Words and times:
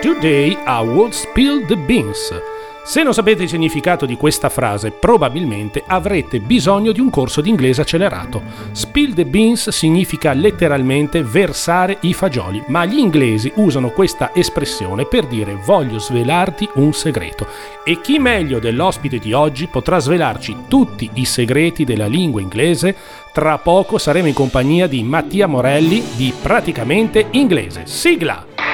Today 0.00 0.56
I 0.66 0.80
will 0.80 1.10
spill 1.10 1.66
the 1.66 1.76
beans. 1.76 2.32
Se 2.88 3.02
non 3.02 3.12
sapete 3.12 3.42
il 3.42 3.50
significato 3.50 4.06
di 4.06 4.16
questa 4.16 4.48
frase, 4.48 4.92
probabilmente 4.92 5.84
avrete 5.86 6.40
bisogno 6.40 6.90
di 6.90 7.00
un 7.00 7.10
corso 7.10 7.42
di 7.42 7.50
inglese 7.50 7.82
accelerato. 7.82 8.40
Spill 8.72 9.12
the 9.12 9.26
beans 9.26 9.68
significa 9.68 10.32
letteralmente 10.32 11.22
versare 11.22 11.98
i 12.00 12.14
fagioli, 12.14 12.62
ma 12.68 12.86
gli 12.86 12.96
inglesi 12.96 13.52
usano 13.56 13.90
questa 13.90 14.30
espressione 14.32 15.04
per 15.04 15.26
dire 15.26 15.58
voglio 15.62 15.98
svelarti 15.98 16.66
un 16.76 16.94
segreto. 16.94 17.46
E 17.84 18.00
chi 18.00 18.18
meglio 18.18 18.58
dell'ospite 18.58 19.18
di 19.18 19.34
oggi 19.34 19.66
potrà 19.66 19.98
svelarci 19.98 20.56
tutti 20.66 21.10
i 21.14 21.26
segreti 21.26 21.84
della 21.84 22.06
lingua 22.06 22.40
inglese? 22.40 22.96
Tra 23.34 23.58
poco 23.58 23.98
saremo 23.98 24.28
in 24.28 24.34
compagnia 24.34 24.86
di 24.86 25.02
Mattia 25.02 25.46
Morelli 25.46 26.02
di 26.16 26.32
Praticamente 26.40 27.26
Inglese. 27.32 27.82
Sigla! 27.84 28.67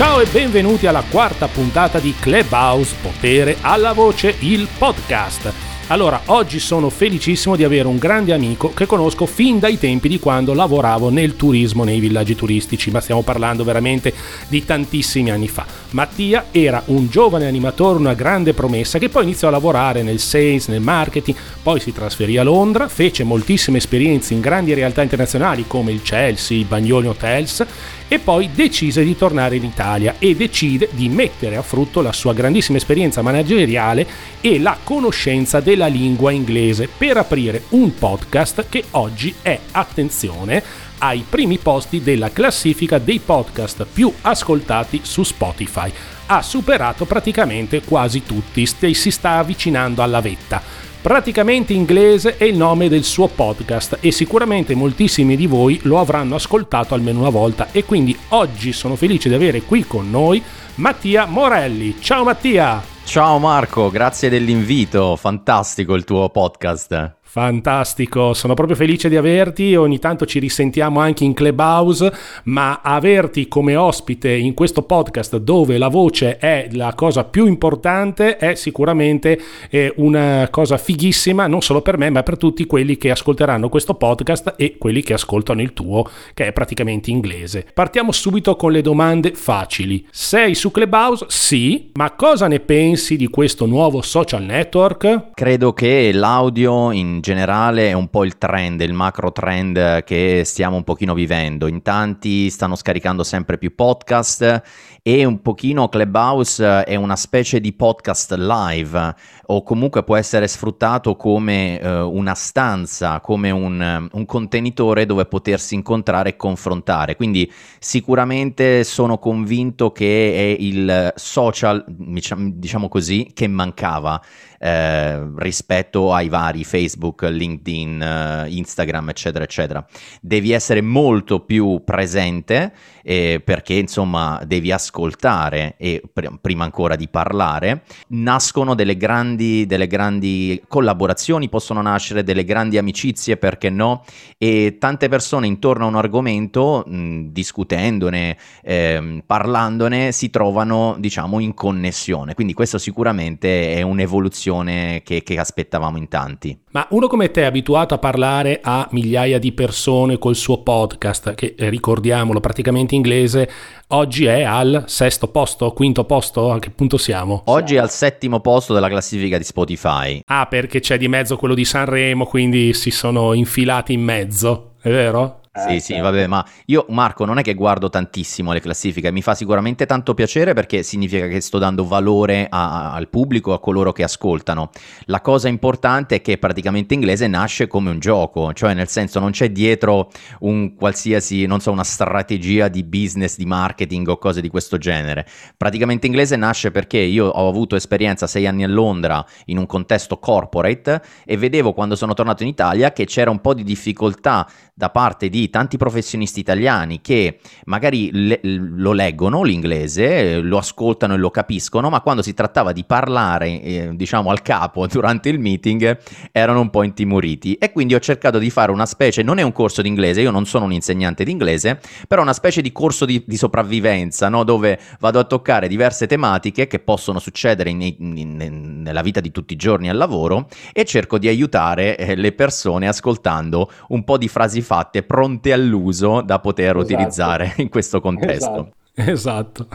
Ciao 0.00 0.18
e 0.18 0.24
benvenuti 0.24 0.86
alla 0.86 1.04
quarta 1.06 1.46
puntata 1.46 1.98
di 1.98 2.14
Clubhouse 2.18 2.96
Potere 3.02 3.58
alla 3.60 3.92
Voce, 3.92 4.34
il 4.38 4.66
podcast. 4.78 5.69
Allora, 5.90 6.20
oggi 6.26 6.60
sono 6.60 6.88
felicissimo 6.88 7.56
di 7.56 7.64
avere 7.64 7.88
un 7.88 7.98
grande 7.98 8.32
amico 8.32 8.72
che 8.72 8.86
conosco 8.86 9.26
fin 9.26 9.58
dai 9.58 9.76
tempi 9.76 10.08
di 10.08 10.20
quando 10.20 10.54
lavoravo 10.54 11.10
nel 11.10 11.34
turismo 11.34 11.82
nei 11.82 11.98
villaggi 11.98 12.36
turistici, 12.36 12.92
ma 12.92 13.00
stiamo 13.00 13.22
parlando 13.22 13.64
veramente 13.64 14.14
di 14.46 14.64
tantissimi 14.64 15.32
anni 15.32 15.48
fa. 15.48 15.66
Mattia 15.90 16.44
era 16.52 16.80
un 16.86 17.08
giovane 17.08 17.48
animatore, 17.48 17.98
una 17.98 18.14
grande 18.14 18.52
promessa 18.52 19.00
che 19.00 19.08
poi 19.08 19.24
iniziò 19.24 19.48
a 19.48 19.50
lavorare 19.50 20.04
nel 20.04 20.20
sales, 20.20 20.68
nel 20.68 20.80
marketing, 20.80 21.36
poi 21.60 21.80
si 21.80 21.92
trasferì 21.92 22.36
a 22.36 22.44
Londra, 22.44 22.86
fece 22.86 23.24
moltissime 23.24 23.78
esperienze 23.78 24.32
in 24.32 24.40
grandi 24.40 24.72
realtà 24.74 25.02
internazionali 25.02 25.64
come 25.66 25.90
il 25.90 26.02
Chelsea, 26.02 26.56
il 26.56 26.66
Bagnoli 26.66 27.08
Hotels 27.08 27.66
e 28.12 28.18
poi 28.18 28.50
decise 28.52 29.04
di 29.04 29.16
tornare 29.16 29.54
in 29.54 29.62
Italia 29.62 30.16
e 30.18 30.34
decide 30.34 30.88
di 30.90 31.08
mettere 31.08 31.54
a 31.54 31.62
frutto 31.62 32.00
la 32.00 32.12
sua 32.12 32.32
grandissima 32.32 32.76
esperienza 32.76 33.22
manageriale 33.22 34.04
e 34.40 34.58
la 34.58 34.76
conoscenza 34.82 35.60
della 35.60 35.79
lingua 35.86 36.30
inglese 36.30 36.88
per 36.88 37.16
aprire 37.16 37.64
un 37.70 37.94
podcast 37.94 38.66
che 38.68 38.84
oggi 38.92 39.34
è, 39.42 39.58
attenzione, 39.72 40.62
ai 40.98 41.24
primi 41.28 41.58
posti 41.58 42.02
della 42.02 42.30
classifica 42.30 42.98
dei 42.98 43.18
podcast 43.18 43.86
più 43.90 44.12
ascoltati 44.22 45.00
su 45.02 45.22
Spotify. 45.22 45.90
Ha 46.26 46.42
superato 46.42 47.04
praticamente 47.04 47.82
quasi 47.82 48.24
tutti 48.24 48.66
si 48.66 49.10
sta 49.10 49.38
avvicinando 49.38 50.02
alla 50.02 50.20
vetta. 50.20 50.62
Praticamente 51.02 51.72
inglese 51.72 52.36
è 52.36 52.44
il 52.44 52.56
nome 52.56 52.90
del 52.90 53.04
suo 53.04 53.26
podcast 53.28 53.96
e 54.00 54.12
sicuramente 54.12 54.74
moltissimi 54.74 55.34
di 55.34 55.46
voi 55.46 55.80
lo 55.84 55.98
avranno 55.98 56.34
ascoltato 56.34 56.94
almeno 56.94 57.20
una 57.20 57.30
volta 57.30 57.68
e 57.72 57.84
quindi 57.84 58.16
oggi 58.28 58.74
sono 58.74 58.96
felice 58.96 59.30
di 59.30 59.34
avere 59.34 59.62
qui 59.62 59.84
con 59.86 60.10
noi 60.10 60.42
Mattia 60.74 61.24
Morelli. 61.24 61.96
Ciao 62.00 62.22
Mattia! 62.22 62.89
Ciao 63.04 63.38
Marco, 63.38 63.90
grazie 63.90 64.28
dell'invito, 64.28 65.16
fantastico 65.16 65.94
il 65.94 66.04
tuo 66.04 66.28
podcast. 66.30 67.18
Fantastico, 67.32 68.34
sono 68.34 68.54
proprio 68.54 68.74
felice 68.76 69.08
di 69.08 69.14
averti, 69.16 69.76
ogni 69.76 70.00
tanto 70.00 70.26
ci 70.26 70.40
risentiamo 70.40 70.98
anche 70.98 71.22
in 71.22 71.32
Clubhouse, 71.32 72.12
ma 72.46 72.80
averti 72.82 73.46
come 73.46 73.76
ospite 73.76 74.32
in 74.32 74.52
questo 74.52 74.82
podcast 74.82 75.36
dove 75.36 75.78
la 75.78 75.86
voce 75.86 76.38
è 76.38 76.66
la 76.72 76.92
cosa 76.96 77.22
più 77.22 77.46
importante 77.46 78.36
è 78.36 78.56
sicuramente 78.56 79.40
eh, 79.70 79.92
una 79.98 80.48
cosa 80.50 80.76
fighissima, 80.76 81.46
non 81.46 81.62
solo 81.62 81.82
per 81.82 81.98
me, 81.98 82.10
ma 82.10 82.24
per 82.24 82.36
tutti 82.36 82.66
quelli 82.66 82.96
che 82.96 83.12
ascolteranno 83.12 83.68
questo 83.68 83.94
podcast 83.94 84.54
e 84.56 84.76
quelli 84.76 85.00
che 85.00 85.12
ascoltano 85.12 85.62
il 85.62 85.72
tuo, 85.72 86.04
che 86.34 86.48
è 86.48 86.52
praticamente 86.52 87.12
inglese. 87.12 87.64
Partiamo 87.72 88.10
subito 88.10 88.56
con 88.56 88.72
le 88.72 88.82
domande 88.82 89.34
facili. 89.34 90.04
Sei 90.10 90.56
su 90.56 90.72
Clubhouse? 90.72 91.26
Sì, 91.28 91.92
ma 91.92 92.10
cosa 92.10 92.48
ne 92.48 92.58
pensi 92.58 93.14
di 93.14 93.28
questo 93.28 93.66
nuovo 93.66 94.02
social 94.02 94.42
network? 94.42 95.30
Credo 95.34 95.72
che 95.72 96.10
l'audio 96.12 96.90
in 96.90 97.18
generale 97.20 97.88
è 97.88 97.92
un 97.92 98.08
po' 98.08 98.24
il 98.24 98.38
trend, 98.38 98.80
il 98.80 98.92
macro 98.92 99.32
trend 99.32 100.02
che 100.04 100.42
stiamo 100.44 100.76
un 100.76 100.84
pochino 100.84 101.14
vivendo. 101.14 101.66
In 101.66 101.82
tanti 101.82 102.50
stanno 102.50 102.74
scaricando 102.74 103.22
sempre 103.22 103.58
più 103.58 103.74
podcast 103.74 104.62
e 105.02 105.24
un 105.24 105.40
pochino 105.40 105.88
Clubhouse 105.88 106.84
è 106.84 106.94
una 106.94 107.16
specie 107.16 107.60
di 107.60 107.72
podcast 107.72 108.32
live 108.34 109.14
o 109.46 109.62
comunque 109.62 110.04
può 110.04 110.16
essere 110.16 110.46
sfruttato 110.46 111.16
come 111.16 111.80
uh, 111.82 111.88
una 112.14 112.34
stanza, 112.34 113.20
come 113.20 113.50
un, 113.50 114.08
un, 114.12 114.26
contenitore 114.26 115.06
dove 115.06 115.24
potersi 115.24 115.74
incontrare 115.74 116.30
e 116.30 116.36
confrontare. 116.36 117.16
Quindi 117.16 117.50
sicuramente 117.78 118.84
sono 118.84 119.18
convinto 119.18 119.90
che 119.90 120.32
è 120.34 120.62
il 120.62 121.12
social, 121.16 121.84
diciamo, 121.88 122.50
diciamo 122.52 122.88
così, 122.88 123.30
che 123.34 123.48
mancava 123.48 124.20
eh, 124.62 125.26
rispetto 125.36 126.12
ai 126.12 126.28
vari 126.28 126.64
Facebook, 126.64 127.22
LinkedIn, 127.22 128.02
eh, 128.02 128.46
Instagram, 128.50 129.08
eccetera, 129.08 129.42
eccetera. 129.42 129.84
Devi 130.20 130.52
essere 130.52 130.82
molto 130.82 131.40
più 131.40 131.80
presente 131.82 132.72
eh, 133.02 133.40
perché 133.42 133.72
insomma 133.72 134.42
devi 134.46 134.70
ascoltare 134.70 135.76
e 135.78 136.02
pr- 136.12 136.38
prima 136.42 136.64
ancora 136.64 136.94
di 136.94 137.08
parlare. 137.08 137.84
Nascono 138.08 138.74
delle 138.74 138.98
grandi, 138.98 139.64
delle 139.64 139.86
grandi 139.86 140.62
collaborazioni, 140.68 141.48
possono 141.48 141.80
nascere 141.80 142.22
delle 142.22 142.44
grandi 142.44 142.76
amicizie, 142.76 143.38
perché 143.38 143.70
no? 143.70 144.04
E 144.36 144.76
tante 144.78 145.08
persone 145.08 145.46
intorno 145.46 145.86
a 145.86 145.88
un 145.88 145.96
argomento, 145.96 146.84
mh, 146.86 147.28
discutendone, 147.30 148.36
ehm, 148.62 149.22
parlandone, 149.24 150.12
si 150.12 150.28
trovano 150.28 150.96
diciamo 150.98 151.38
in 151.38 151.54
connessione. 151.54 152.34
Quindi 152.34 152.52
questo 152.52 152.76
sicuramente 152.76 153.72
è 153.72 153.80
un'evoluzione 153.80 154.48
reazione 154.50 155.02
che, 155.04 155.22
che 155.22 155.38
aspettavamo 155.38 155.96
in 155.96 156.08
tanti. 156.08 156.58
Ma 156.72 156.86
uno 156.90 157.06
come 157.06 157.30
te 157.30 157.44
abituato 157.44 157.94
a 157.94 157.98
parlare 157.98 158.60
a 158.62 158.86
migliaia 158.90 159.38
di 159.38 159.52
persone 159.52 160.18
col 160.18 160.36
suo 160.36 160.62
podcast, 160.62 161.34
che 161.34 161.54
eh, 161.56 161.68
ricordiamolo 161.68 162.40
praticamente 162.40 162.94
inglese, 162.94 163.48
oggi 163.88 164.26
è 164.26 164.42
al 164.42 164.84
sesto 164.86 165.28
posto, 165.28 165.72
quinto 165.72 166.04
posto? 166.04 166.52
A 166.52 166.58
che 166.58 166.70
punto 166.70 166.96
siamo? 166.96 167.42
Oggi 167.46 167.76
è 167.76 167.78
al 167.78 167.90
settimo 167.90 168.40
posto 168.40 168.74
della 168.74 168.88
classifica 168.88 169.38
di 169.38 169.44
Spotify. 169.44 170.20
Ah, 170.26 170.46
perché 170.46 170.80
c'è 170.80 170.98
di 170.98 171.08
mezzo 171.08 171.36
quello 171.36 171.54
di 171.54 171.64
Sanremo, 171.64 172.26
quindi 172.26 172.74
si 172.74 172.90
sono 172.90 173.32
infilati 173.32 173.92
in 173.92 174.02
mezzo, 174.02 174.72
è 174.80 174.90
vero? 174.90 175.39
Sì, 175.52 175.74
eh, 175.74 175.80
sì, 175.80 175.94
certo. 175.94 176.04
vabbè, 176.04 176.28
ma 176.28 176.46
io 176.66 176.86
Marco 176.90 177.24
non 177.24 177.38
è 177.38 177.42
che 177.42 177.54
guardo 177.54 177.88
tantissimo 177.88 178.52
le 178.52 178.60
classifiche, 178.60 179.10
mi 179.10 179.20
fa 179.20 179.34
sicuramente 179.34 179.84
tanto 179.84 180.14
piacere 180.14 180.54
perché 180.54 180.84
significa 180.84 181.26
che 181.26 181.40
sto 181.40 181.58
dando 181.58 181.84
valore 181.84 182.46
a, 182.48 182.92
al 182.92 183.08
pubblico, 183.08 183.52
a 183.52 183.58
coloro 183.58 183.90
che 183.90 184.04
ascoltano. 184.04 184.70
La 185.06 185.20
cosa 185.20 185.48
importante 185.48 186.14
è 186.14 186.20
che 186.20 186.38
praticamente 186.38 186.94
inglese 186.94 187.26
nasce 187.26 187.66
come 187.66 187.90
un 187.90 187.98
gioco, 187.98 188.52
cioè 188.52 188.74
nel 188.74 188.86
senso 188.86 189.18
non 189.18 189.32
c'è 189.32 189.50
dietro 189.50 190.12
un 190.40 190.76
qualsiasi, 190.76 191.46
non 191.46 191.58
so, 191.58 191.72
una 191.72 191.82
strategia 191.82 192.68
di 192.68 192.84
business, 192.84 193.36
di 193.36 193.44
marketing 193.44 194.06
o 194.06 194.18
cose 194.18 194.40
di 194.40 194.48
questo 194.48 194.78
genere. 194.78 195.26
Praticamente 195.56 196.06
inglese 196.06 196.36
nasce 196.36 196.70
perché 196.70 196.98
io 196.98 197.26
ho 197.26 197.48
avuto 197.48 197.74
esperienza 197.74 198.28
sei 198.28 198.46
anni 198.46 198.62
a 198.62 198.68
Londra 198.68 199.26
in 199.46 199.58
un 199.58 199.66
contesto 199.66 200.16
corporate 200.20 201.02
e 201.24 201.36
vedevo 201.36 201.72
quando 201.72 201.96
sono 201.96 202.14
tornato 202.14 202.44
in 202.44 202.50
Italia 202.50 202.92
che 202.92 203.04
c'era 203.04 203.32
un 203.32 203.40
po' 203.40 203.52
di 203.52 203.64
difficoltà 203.64 204.48
da 204.72 204.90
parte 204.90 205.28
di 205.28 205.39
tanti 205.48 205.78
professionisti 205.78 206.40
italiani 206.40 207.00
che 207.00 207.38
magari 207.64 208.10
le, 208.12 208.40
lo 208.42 208.92
leggono 208.92 209.42
l'inglese, 209.42 210.40
lo 210.40 210.58
ascoltano 210.58 211.14
e 211.14 211.16
lo 211.16 211.30
capiscono, 211.30 211.88
ma 211.88 212.00
quando 212.00 212.20
si 212.20 212.34
trattava 212.34 212.72
di 212.72 212.84
parlare, 212.84 213.62
eh, 213.62 213.90
diciamo 213.94 214.30
al 214.30 214.42
capo 214.42 214.86
durante 214.88 215.30
il 215.30 215.38
meeting, 215.38 215.98
erano 216.32 216.60
un 216.60 216.70
po' 216.70 216.82
intimoriti. 216.82 217.54
E 217.54 217.72
quindi 217.72 217.94
ho 217.94 218.00
cercato 218.00 218.38
di 218.38 218.50
fare 218.50 218.70
una 218.70 218.86
specie, 218.86 219.22
non 219.22 219.38
è 219.38 219.42
un 219.42 219.52
corso 219.52 219.80
di 219.80 219.88
inglese, 219.88 220.20
io 220.20 220.30
non 220.30 220.44
sono 220.44 220.66
un 220.66 220.72
insegnante 220.72 221.24
di 221.24 221.30
inglese, 221.30 221.80
però 222.06 222.22
una 222.22 222.32
specie 222.32 222.60
di 222.60 222.72
corso 222.72 223.04
di, 223.04 223.22
di 223.26 223.36
sopravvivenza, 223.36 224.28
no? 224.28 224.44
dove 224.44 224.78
vado 224.98 225.18
a 225.18 225.24
toccare 225.24 225.68
diverse 225.68 226.06
tematiche 226.06 226.66
che 226.66 226.80
possono 226.80 227.18
succedere 227.18 227.70
in, 227.70 227.80
in, 227.80 228.16
in, 228.16 228.82
nella 228.82 229.02
vita 229.02 229.20
di 229.20 229.30
tutti 229.30 229.52
i 229.54 229.56
giorni 229.56 229.88
al 229.88 229.96
lavoro 229.96 230.48
e 230.72 230.84
cerco 230.84 231.18
di 231.18 231.28
aiutare 231.28 231.96
eh, 231.96 232.14
le 232.14 232.32
persone 232.32 232.88
ascoltando 232.88 233.70
un 233.88 234.04
po' 234.04 234.18
di 234.18 234.28
frasi 234.28 234.60
fatte 234.60 235.02
pronte 235.02 235.28
all'uso 235.52 236.20
da 236.22 236.40
poter 236.40 236.76
esatto. 236.76 236.84
utilizzare 236.84 237.54
in 237.58 237.68
questo 237.68 238.00
contesto. 238.00 238.50
Esatto. 238.50 238.72
Esatto, 239.00 239.68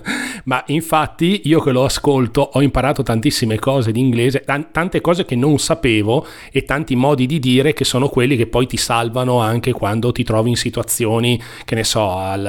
ma 0.44 0.62
infatti 0.68 1.42
io 1.44 1.60
che 1.60 1.70
lo 1.72 1.84
ascolto 1.84 2.50
ho 2.54 2.62
imparato 2.62 3.02
tantissime 3.02 3.58
cose 3.58 3.92
di 3.92 4.00
inglese, 4.00 4.44
tante 4.44 5.00
cose 5.00 5.24
che 5.24 5.36
non 5.36 5.58
sapevo 5.58 6.26
e 6.50 6.64
tanti 6.64 6.96
modi 6.96 7.26
di 7.26 7.38
dire 7.38 7.74
che 7.74 7.84
sono 7.84 8.08
quelli 8.08 8.34
che 8.36 8.46
poi 8.46 8.66
ti 8.66 8.76
salvano 8.76 9.40
anche 9.40 9.72
quando 9.72 10.10
ti 10.10 10.24
trovi 10.24 10.50
in 10.50 10.56
situazioni, 10.56 11.40
che 11.64 11.74
ne 11.74 11.84
so, 11.84 12.16
al, 12.16 12.46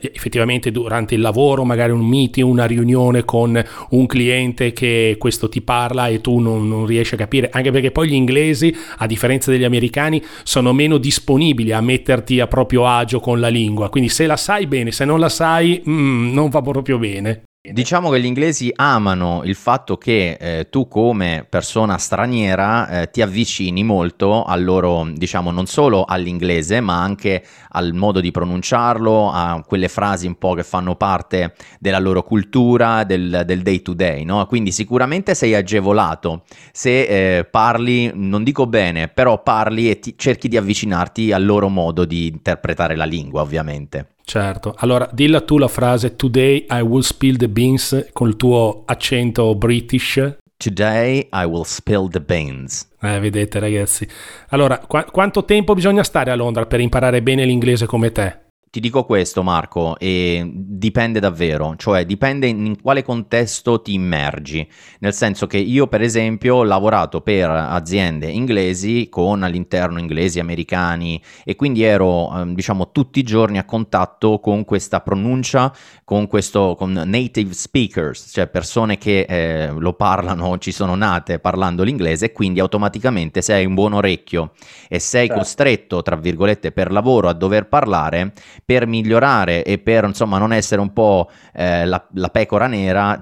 eh, 0.00 0.10
effettivamente 0.12 0.72
durante 0.72 1.14
il 1.14 1.20
lavoro, 1.20 1.64
magari 1.64 1.92
un 1.92 2.06
meeting, 2.06 2.48
una 2.48 2.64
riunione 2.64 3.24
con 3.24 3.62
un 3.90 4.06
cliente 4.06 4.72
che 4.72 5.16
questo 5.18 5.48
ti 5.48 5.60
parla 5.60 6.08
e 6.08 6.20
tu 6.20 6.38
non, 6.38 6.66
non 6.66 6.86
riesci 6.86 7.14
a 7.14 7.18
capire, 7.18 7.50
anche 7.52 7.70
perché 7.70 7.90
poi 7.90 8.08
gli 8.08 8.14
inglesi, 8.14 8.74
a 8.96 9.06
differenza 9.06 9.50
degli 9.50 9.64
americani, 9.64 10.22
sono 10.42 10.72
meno 10.72 10.96
disponibili 10.96 11.72
a 11.72 11.80
metterti 11.80 12.40
a 12.40 12.46
proprio 12.46 12.86
agio 12.86 13.20
con 13.20 13.38
la 13.38 13.48
lingua, 13.48 13.90
quindi 13.90 14.08
se 14.08 14.26
la 14.26 14.36
sai 14.36 14.66
bene, 14.66 14.90
se 14.90 15.04
non 15.04 15.20
la 15.20 15.28
sai 15.28 15.50
sai, 15.52 15.82
mm, 15.86 16.32
non 16.32 16.48
va 16.48 16.62
proprio 16.62 16.98
bene. 16.98 17.42
Diciamo 17.64 18.10
che 18.10 18.20
gli 18.20 18.24
inglesi 18.24 18.72
amano 18.74 19.42
il 19.44 19.54
fatto 19.54 19.96
che 19.96 20.36
eh, 20.40 20.68
tu 20.68 20.88
come 20.88 21.46
persona 21.48 21.96
straniera 21.96 22.88
eh, 22.88 23.10
ti 23.10 23.22
avvicini 23.22 23.84
molto 23.84 24.42
al 24.42 24.64
loro, 24.64 25.08
diciamo, 25.14 25.52
non 25.52 25.66
solo 25.66 26.02
all'inglese, 26.04 26.80
ma 26.80 27.00
anche 27.00 27.44
al 27.68 27.92
modo 27.92 28.18
di 28.18 28.32
pronunciarlo, 28.32 29.30
a 29.30 29.62
quelle 29.64 29.86
frasi 29.86 30.26
un 30.26 30.34
po' 30.38 30.54
che 30.54 30.64
fanno 30.64 30.96
parte 30.96 31.54
della 31.78 32.00
loro 32.00 32.24
cultura, 32.24 33.04
del, 33.04 33.44
del 33.46 33.62
day 33.62 33.80
to 33.80 33.94
day, 33.94 34.24
no? 34.24 34.44
Quindi 34.46 34.72
sicuramente 34.72 35.36
sei 35.36 35.54
agevolato 35.54 36.42
se 36.72 37.36
eh, 37.38 37.44
parli, 37.44 38.10
non 38.12 38.42
dico 38.42 38.66
bene, 38.66 39.06
però 39.06 39.40
parli 39.40 39.88
e 39.88 40.00
ti, 40.00 40.14
cerchi 40.16 40.48
di 40.48 40.56
avvicinarti 40.56 41.30
al 41.30 41.44
loro 41.44 41.68
modo 41.68 42.04
di 42.04 42.26
interpretare 42.26 42.96
la 42.96 43.04
lingua, 43.04 43.42
ovviamente. 43.42 44.11
Certo, 44.24 44.74
allora 44.76 45.08
dilla 45.12 45.40
tu 45.40 45.58
la 45.58 45.68
frase 45.68 46.16
Today 46.16 46.66
I 46.70 46.80
will 46.80 47.02
spill 47.02 47.36
the 47.36 47.48
beans 47.48 48.08
con 48.12 48.28
il 48.28 48.36
tuo 48.36 48.82
accento 48.86 49.54
british. 49.54 50.36
Today 50.56 51.28
I 51.32 51.44
will 51.44 51.64
spill 51.64 52.08
the 52.08 52.20
beans. 52.20 52.88
Eh, 53.00 53.18
vedete 53.18 53.58
ragazzi. 53.58 54.06
Allora, 54.50 54.78
qu- 54.78 55.10
quanto 55.10 55.44
tempo 55.44 55.74
bisogna 55.74 56.04
stare 56.04 56.30
a 56.30 56.36
Londra 56.36 56.66
per 56.66 56.78
imparare 56.78 57.20
bene 57.20 57.44
l'inglese 57.44 57.86
come 57.86 58.12
te? 58.12 58.41
Ti 58.72 58.80
dico 58.80 59.04
questo 59.04 59.42
Marco, 59.42 59.98
e 59.98 60.50
dipende 60.50 61.20
davvero, 61.20 61.74
cioè 61.76 62.06
dipende 62.06 62.46
in 62.46 62.80
quale 62.80 63.02
contesto 63.02 63.82
ti 63.82 63.92
immergi, 63.92 64.66
nel 65.00 65.12
senso 65.12 65.46
che 65.46 65.58
io 65.58 65.88
per 65.88 66.00
esempio 66.00 66.54
ho 66.54 66.64
lavorato 66.64 67.20
per 67.20 67.50
aziende 67.50 68.30
inglesi 68.30 69.08
con 69.10 69.42
all'interno 69.42 69.98
inglesi, 69.98 70.40
americani 70.40 71.22
e 71.44 71.54
quindi 71.54 71.82
ero 71.82 72.34
ehm, 72.34 72.54
diciamo 72.54 72.92
tutti 72.92 73.18
i 73.18 73.24
giorni 73.24 73.58
a 73.58 73.66
contatto 73.66 74.40
con 74.40 74.64
questa 74.64 75.02
pronuncia, 75.02 75.70
con 76.02 76.26
questo, 76.26 76.74
con 76.74 76.92
native 76.92 77.52
speakers, 77.52 78.30
cioè 78.32 78.46
persone 78.46 78.96
che 78.96 79.26
eh, 79.28 79.70
lo 79.70 79.92
parlano, 79.92 80.56
ci 80.56 80.72
sono 80.72 80.94
nate 80.94 81.40
parlando 81.40 81.82
l'inglese 81.82 82.24
e 82.24 82.32
quindi 82.32 82.58
automaticamente 82.58 83.42
se 83.42 83.52
hai 83.52 83.66
un 83.66 83.74
buon 83.74 83.92
orecchio 83.92 84.52
e 84.88 84.98
sei 84.98 85.26
certo. 85.26 85.42
costretto 85.42 86.00
tra 86.00 86.16
virgolette 86.16 86.72
per 86.72 86.90
lavoro 86.90 87.28
a 87.28 87.34
dover 87.34 87.68
parlare, 87.68 88.32
per 88.72 88.86
migliorare 88.86 89.64
e 89.64 89.76
per 89.76 90.04
insomma 90.04 90.38
non 90.38 90.50
essere 90.50 90.80
un 90.80 90.94
po' 90.94 91.30
eh, 91.52 91.84
la, 91.84 92.02
la, 92.14 92.28
pecora 92.30 92.66
nera, 92.66 93.20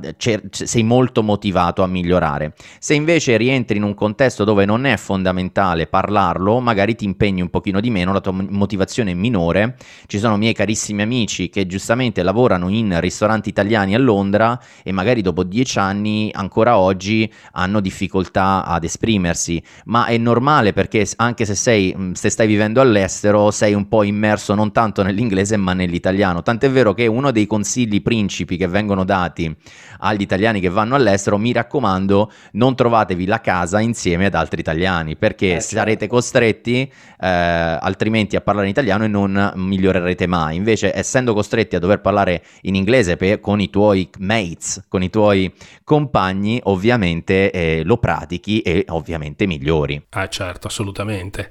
sei 0.50 0.84
molto 0.84 1.24
motivato 1.24 1.82
a 1.82 1.88
migliorare. 1.88 2.54
Se 2.78 2.94
invece 2.94 3.36
rientri 3.36 3.78
in 3.78 3.82
un 3.82 3.94
contesto 3.94 4.44
dove 4.44 4.64
non 4.64 4.84
è 4.84 4.96
fondamentale 4.96 5.88
parlarlo, 5.88 6.60
magari 6.60 6.94
ti 6.94 7.04
impegni 7.04 7.40
un 7.40 7.50
pochino 7.50 7.80
di 7.80 7.90
meno, 7.90 8.12
la 8.12 8.20
tua 8.20 8.30
motivazione 8.32 9.10
è 9.10 9.14
minore. 9.14 9.74
Ci 10.06 10.20
sono 10.20 10.36
miei 10.36 10.52
carissimi 10.52 11.02
amici 11.02 11.48
che 11.48 11.66
giustamente 11.66 12.22
lavorano 12.22 12.68
in 12.68 13.00
ristoranti 13.00 13.48
italiani 13.48 13.96
a 13.96 13.98
Londra 13.98 14.56
e 14.84 14.92
magari 14.92 15.20
dopo 15.20 15.42
dieci 15.42 15.80
anni 15.80 16.30
ancora 16.32 16.78
oggi 16.78 17.28
hanno 17.52 17.80
difficoltà 17.80 18.64
ad 18.64 18.84
esprimersi, 18.84 19.60
ma 19.86 20.06
è 20.06 20.16
normale 20.16 20.72
perché 20.72 21.04
anche 21.16 21.44
se 21.44 21.56
sei 21.56 22.12
se 22.12 22.30
stai 22.30 22.46
vivendo 22.46 22.80
all'estero 22.80 23.50
sei 23.50 23.74
un 23.74 23.88
po' 23.88 24.04
immerso 24.04 24.54
non 24.54 24.70
tanto 24.70 25.02
nell'inglese 25.02 25.38
nell'inglese 25.40 25.56
ma 25.56 25.72
nell'italiano. 25.72 26.42
Tant'è 26.42 26.70
vero 26.70 26.92
che 26.94 27.06
uno 27.06 27.30
dei 27.30 27.46
consigli 27.46 28.02
principi 28.02 28.56
che 28.56 28.66
vengono 28.66 29.04
dati 29.04 29.54
agli 30.00 30.20
italiani 30.20 30.60
che 30.60 30.68
vanno 30.68 30.94
all'estero, 30.94 31.38
mi 31.38 31.52
raccomando, 31.52 32.30
non 32.52 32.74
trovatevi 32.74 33.26
la 33.26 33.40
casa 33.40 33.80
insieme 33.80 34.26
ad 34.26 34.34
altri 34.34 34.60
italiani, 34.60 35.16
perché 35.16 35.56
eh, 35.56 35.60
sarete 35.60 36.00
certo. 36.00 36.14
costretti 36.14 36.90
eh, 37.20 37.26
altrimenti 37.28 38.36
a 38.36 38.40
parlare 38.40 38.66
in 38.66 38.72
italiano 38.72 39.04
e 39.04 39.08
non 39.08 39.52
migliorerete 39.54 40.26
mai. 40.26 40.56
Invece, 40.56 40.96
essendo 40.96 41.34
costretti 41.34 41.76
a 41.76 41.78
dover 41.78 42.00
parlare 42.00 42.42
in 42.62 42.74
inglese 42.74 43.16
per, 43.16 43.40
con 43.40 43.60
i 43.60 43.70
tuoi 43.70 44.08
mates, 44.18 44.84
con 44.88 45.02
i 45.02 45.10
tuoi 45.10 45.52
compagni, 45.84 46.60
ovviamente 46.64 47.50
eh, 47.50 47.82
lo 47.84 47.98
pratichi 47.98 48.60
e 48.60 48.84
ovviamente 48.88 49.46
migliori. 49.46 50.02
Ah, 50.10 50.28
certo, 50.28 50.66
assolutamente. 50.66 51.48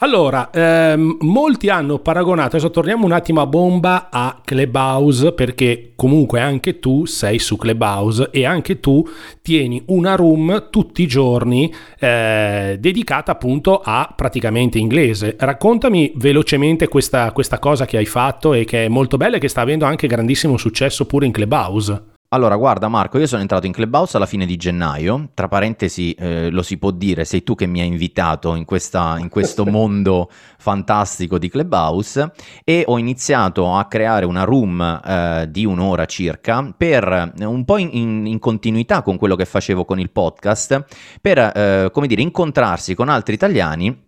Allora, 0.00 0.50
ehm, 0.52 1.16
molti 1.20 1.70
hanno 1.70 1.98
paragonato, 2.00 2.56
adesso 2.56 2.70
torniamo 2.70 3.06
un 3.06 3.12
attimo 3.12 3.40
a 3.40 3.46
bomba 3.46 4.08
a 4.10 4.42
Clubhouse 4.44 5.32
perché 5.32 5.92
comunque 5.96 6.38
anche 6.38 6.80
tu 6.80 7.06
sei 7.06 7.38
su 7.38 7.56
Clubhouse 7.56 8.28
e 8.30 8.44
anche 8.44 8.78
tu 8.78 9.08
tieni 9.40 9.82
una 9.86 10.14
room 10.14 10.68
tutti 10.68 11.00
i 11.00 11.06
giorni 11.06 11.72
eh, 11.98 12.76
dedicata 12.78 13.32
appunto 13.32 13.80
a 13.82 14.12
praticamente 14.14 14.76
inglese. 14.78 15.34
Raccontami 15.38 16.12
velocemente 16.16 16.88
questa, 16.88 17.32
questa 17.32 17.58
cosa 17.58 17.86
che 17.86 17.96
hai 17.96 18.04
fatto 18.04 18.52
e 18.52 18.66
che 18.66 18.84
è 18.84 18.88
molto 18.88 19.16
bella 19.16 19.36
e 19.36 19.40
che 19.40 19.48
sta 19.48 19.62
avendo 19.62 19.86
anche 19.86 20.06
grandissimo 20.06 20.58
successo 20.58 21.06
pure 21.06 21.24
in 21.24 21.32
Clubhouse. 21.32 22.15
Allora, 22.30 22.56
guarda 22.56 22.88
Marco, 22.88 23.18
io 23.18 23.26
sono 23.28 23.40
entrato 23.40 23.66
in 23.66 23.72
Clubhouse 23.72 24.16
alla 24.16 24.26
fine 24.26 24.46
di 24.46 24.56
gennaio, 24.56 25.28
tra 25.32 25.46
parentesi 25.46 26.12
eh, 26.14 26.50
lo 26.50 26.62
si 26.62 26.76
può 26.76 26.90
dire, 26.90 27.24
sei 27.24 27.44
tu 27.44 27.54
che 27.54 27.66
mi 27.66 27.80
hai 27.80 27.86
invitato 27.86 28.56
in, 28.56 28.64
questa, 28.64 29.16
in 29.20 29.28
questo 29.28 29.64
mondo 29.70 30.28
fantastico 30.58 31.38
di 31.38 31.48
Clubhouse 31.48 32.32
e 32.64 32.82
ho 32.84 32.98
iniziato 32.98 33.72
a 33.72 33.84
creare 33.84 34.26
una 34.26 34.42
room 34.42 34.80
eh, 34.82 35.46
di 35.48 35.64
un'ora 35.64 36.04
circa 36.06 36.74
per 36.76 37.32
eh, 37.38 37.44
un 37.44 37.64
po' 37.64 37.76
in, 37.76 37.90
in, 37.92 38.26
in, 38.26 38.38
continuità 38.40 39.02
con 39.02 39.18
quello 39.18 39.36
che 39.36 39.44
facevo 39.44 39.84
con 39.84 40.00
il 40.00 40.10
podcast, 40.10 40.84
per, 41.20 41.38
eh, 41.38 41.90
come 41.92 42.08
dire, 42.08 42.22
incontrarsi 42.22 42.96
con 42.96 43.08
altri 43.08 43.34
italiani 43.34 44.05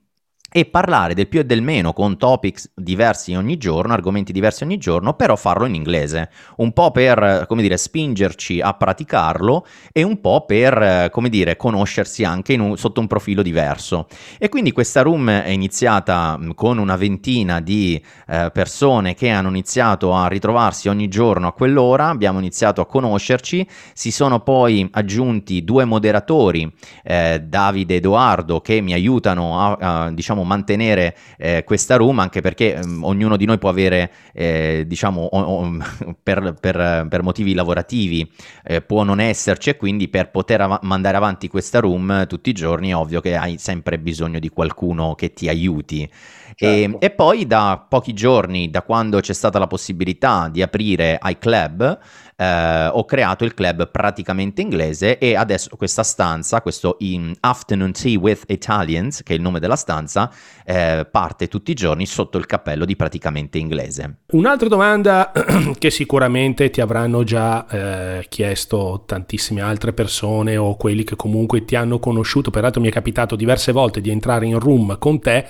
e 0.50 0.64
parlare 0.64 1.14
del 1.14 1.28
più 1.28 1.40
e 1.40 1.44
del 1.44 1.60
meno 1.60 1.92
con 1.92 2.16
topics 2.16 2.70
diversi 2.74 3.34
ogni 3.34 3.58
giorno, 3.58 3.92
argomenti 3.92 4.32
diversi 4.32 4.62
ogni 4.62 4.78
giorno, 4.78 5.14
però 5.14 5.36
farlo 5.36 5.66
in 5.66 5.74
inglese, 5.74 6.30
un 6.56 6.72
po' 6.72 6.90
per, 6.90 7.44
come 7.46 7.60
dire, 7.60 7.76
spingerci 7.76 8.60
a 8.60 8.72
praticarlo 8.72 9.66
e 9.92 10.02
un 10.02 10.20
po' 10.20 10.46
per, 10.46 11.08
come 11.10 11.28
dire, 11.28 11.56
conoscersi 11.56 12.24
anche 12.24 12.54
un, 12.54 12.76
sotto 12.78 13.00
un 13.00 13.06
profilo 13.06 13.42
diverso. 13.42 14.06
E 14.38 14.48
quindi 14.48 14.72
questa 14.72 15.02
room 15.02 15.28
è 15.28 15.50
iniziata 15.50 16.38
con 16.54 16.78
una 16.78 16.96
ventina 16.96 17.60
di 17.60 18.02
eh, 18.26 18.50
persone 18.52 19.14
che 19.14 19.28
hanno 19.28 19.48
iniziato 19.48 20.14
a 20.14 20.28
ritrovarsi 20.28 20.88
ogni 20.88 21.08
giorno 21.08 21.48
a 21.48 21.52
quell'ora, 21.52 22.08
abbiamo 22.08 22.38
iniziato 22.38 22.80
a 22.80 22.86
conoscerci, 22.86 23.68
si 23.92 24.10
sono 24.10 24.40
poi 24.40 24.88
aggiunti 24.92 25.62
due 25.62 25.84
moderatori, 25.84 26.72
eh, 27.02 27.42
Davide 27.44 27.96
ed 27.96 28.04
Edoardo, 28.04 28.60
che 28.60 28.80
mi 28.80 28.92
aiutano 28.92 29.60
a, 29.60 30.04
a 30.06 30.10
diciamo, 30.10 30.37
mantenere 30.44 31.16
eh, 31.36 31.64
questa 31.64 31.96
room 31.96 32.18
anche 32.18 32.40
perché 32.40 32.74
ehm, 32.74 33.04
ognuno 33.04 33.36
di 33.36 33.44
noi 33.44 33.58
può 33.58 33.68
avere, 33.68 34.10
eh, 34.32 34.84
diciamo, 34.86 35.22
o, 35.22 35.40
o, 35.40 35.76
per, 36.22 36.54
per, 36.60 37.06
per, 37.08 37.22
motivi 37.22 37.54
lavorativi 37.54 38.30
eh, 38.64 38.80
può 38.80 39.02
non 39.02 39.20
esserci 39.20 39.70
e 39.70 39.76
quindi 39.76 40.08
per 40.08 40.30
poter 40.30 40.60
av- 40.60 40.82
mandare 40.82 41.16
avanti 41.16 41.48
questa 41.48 41.80
room 41.80 42.26
tutti 42.26 42.50
i 42.50 42.54
giorni 42.54 42.90
è 42.90 42.96
ovvio 42.96 43.20
che 43.20 43.36
hai 43.36 43.58
sempre 43.58 43.98
bisogno 43.98 44.38
di 44.38 44.48
qualcuno 44.48 45.14
che 45.14 45.32
ti 45.32 45.48
aiuti. 45.48 46.08
Certo. 46.54 46.64
E, 46.64 46.96
e 46.98 47.10
poi 47.10 47.46
da 47.46 47.84
pochi 47.88 48.14
giorni, 48.14 48.70
da 48.70 48.82
quando 48.82 49.20
c'è 49.20 49.32
stata 49.32 49.58
la 49.58 49.66
possibilità 49.66 50.48
di 50.50 50.62
aprire 50.62 51.18
iClub, 51.22 51.98
eh, 52.40 52.88
ho 52.92 53.04
creato 53.04 53.44
il 53.44 53.52
club 53.52 53.90
praticamente 53.90 54.62
inglese 54.62 55.18
e 55.18 55.34
adesso 55.34 55.74
questa 55.76 56.04
stanza, 56.04 56.62
questo 56.62 56.96
Afternoon 57.40 57.92
Tea 57.92 58.16
with 58.18 58.44
Italians, 58.46 59.22
che 59.24 59.32
è 59.32 59.36
il 59.36 59.42
nome 59.42 59.58
della 59.58 59.74
stanza, 59.74 60.30
eh, 60.64 61.06
parte 61.10 61.48
tutti 61.48 61.72
i 61.72 61.74
giorni 61.74 62.06
sotto 62.06 62.38
il 62.38 62.46
cappello 62.46 62.84
di 62.84 62.94
praticamente 62.94 63.58
inglese. 63.58 64.18
Un'altra 64.32 64.68
domanda 64.68 65.32
che 65.78 65.90
sicuramente 65.90 66.70
ti 66.70 66.80
avranno 66.80 67.24
già 67.24 67.66
eh, 67.66 68.26
chiesto 68.28 69.02
tantissime 69.04 69.60
altre 69.60 69.92
persone 69.92 70.56
o 70.56 70.76
quelli 70.76 71.02
che 71.02 71.16
comunque 71.16 71.64
ti 71.64 71.74
hanno 71.74 71.98
conosciuto, 71.98 72.50
peraltro 72.50 72.80
mi 72.80 72.88
è 72.88 72.92
capitato 72.92 73.34
diverse 73.34 73.72
volte 73.72 74.00
di 74.00 74.10
entrare 74.10 74.46
in 74.46 74.60
room 74.60 74.96
con 74.98 75.18
te 75.20 75.46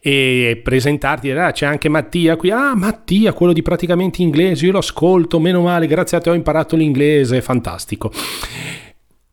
e 0.00 0.60
presentarti 0.62 1.28
e 1.28 1.32
dire 1.32 1.44
ah, 1.44 1.52
c'è 1.52 1.66
anche 1.66 1.88
Mattia 1.88 2.36
qui, 2.36 2.50
ah 2.50 2.74
Mattia, 2.74 3.32
quello 3.32 3.52
di 3.52 3.62
praticamente 3.62 4.22
inglese, 4.22 4.66
io 4.66 4.72
lo 4.72 4.78
ascolto, 4.78 5.38
meno 5.38 5.60
male, 5.60 5.86
grazie 5.86 6.16
a 6.16 6.20
te 6.20 6.30
ho 6.30 6.34
imparato 6.34 6.74
l'inglese, 6.74 7.40
fantastico. 7.42 8.10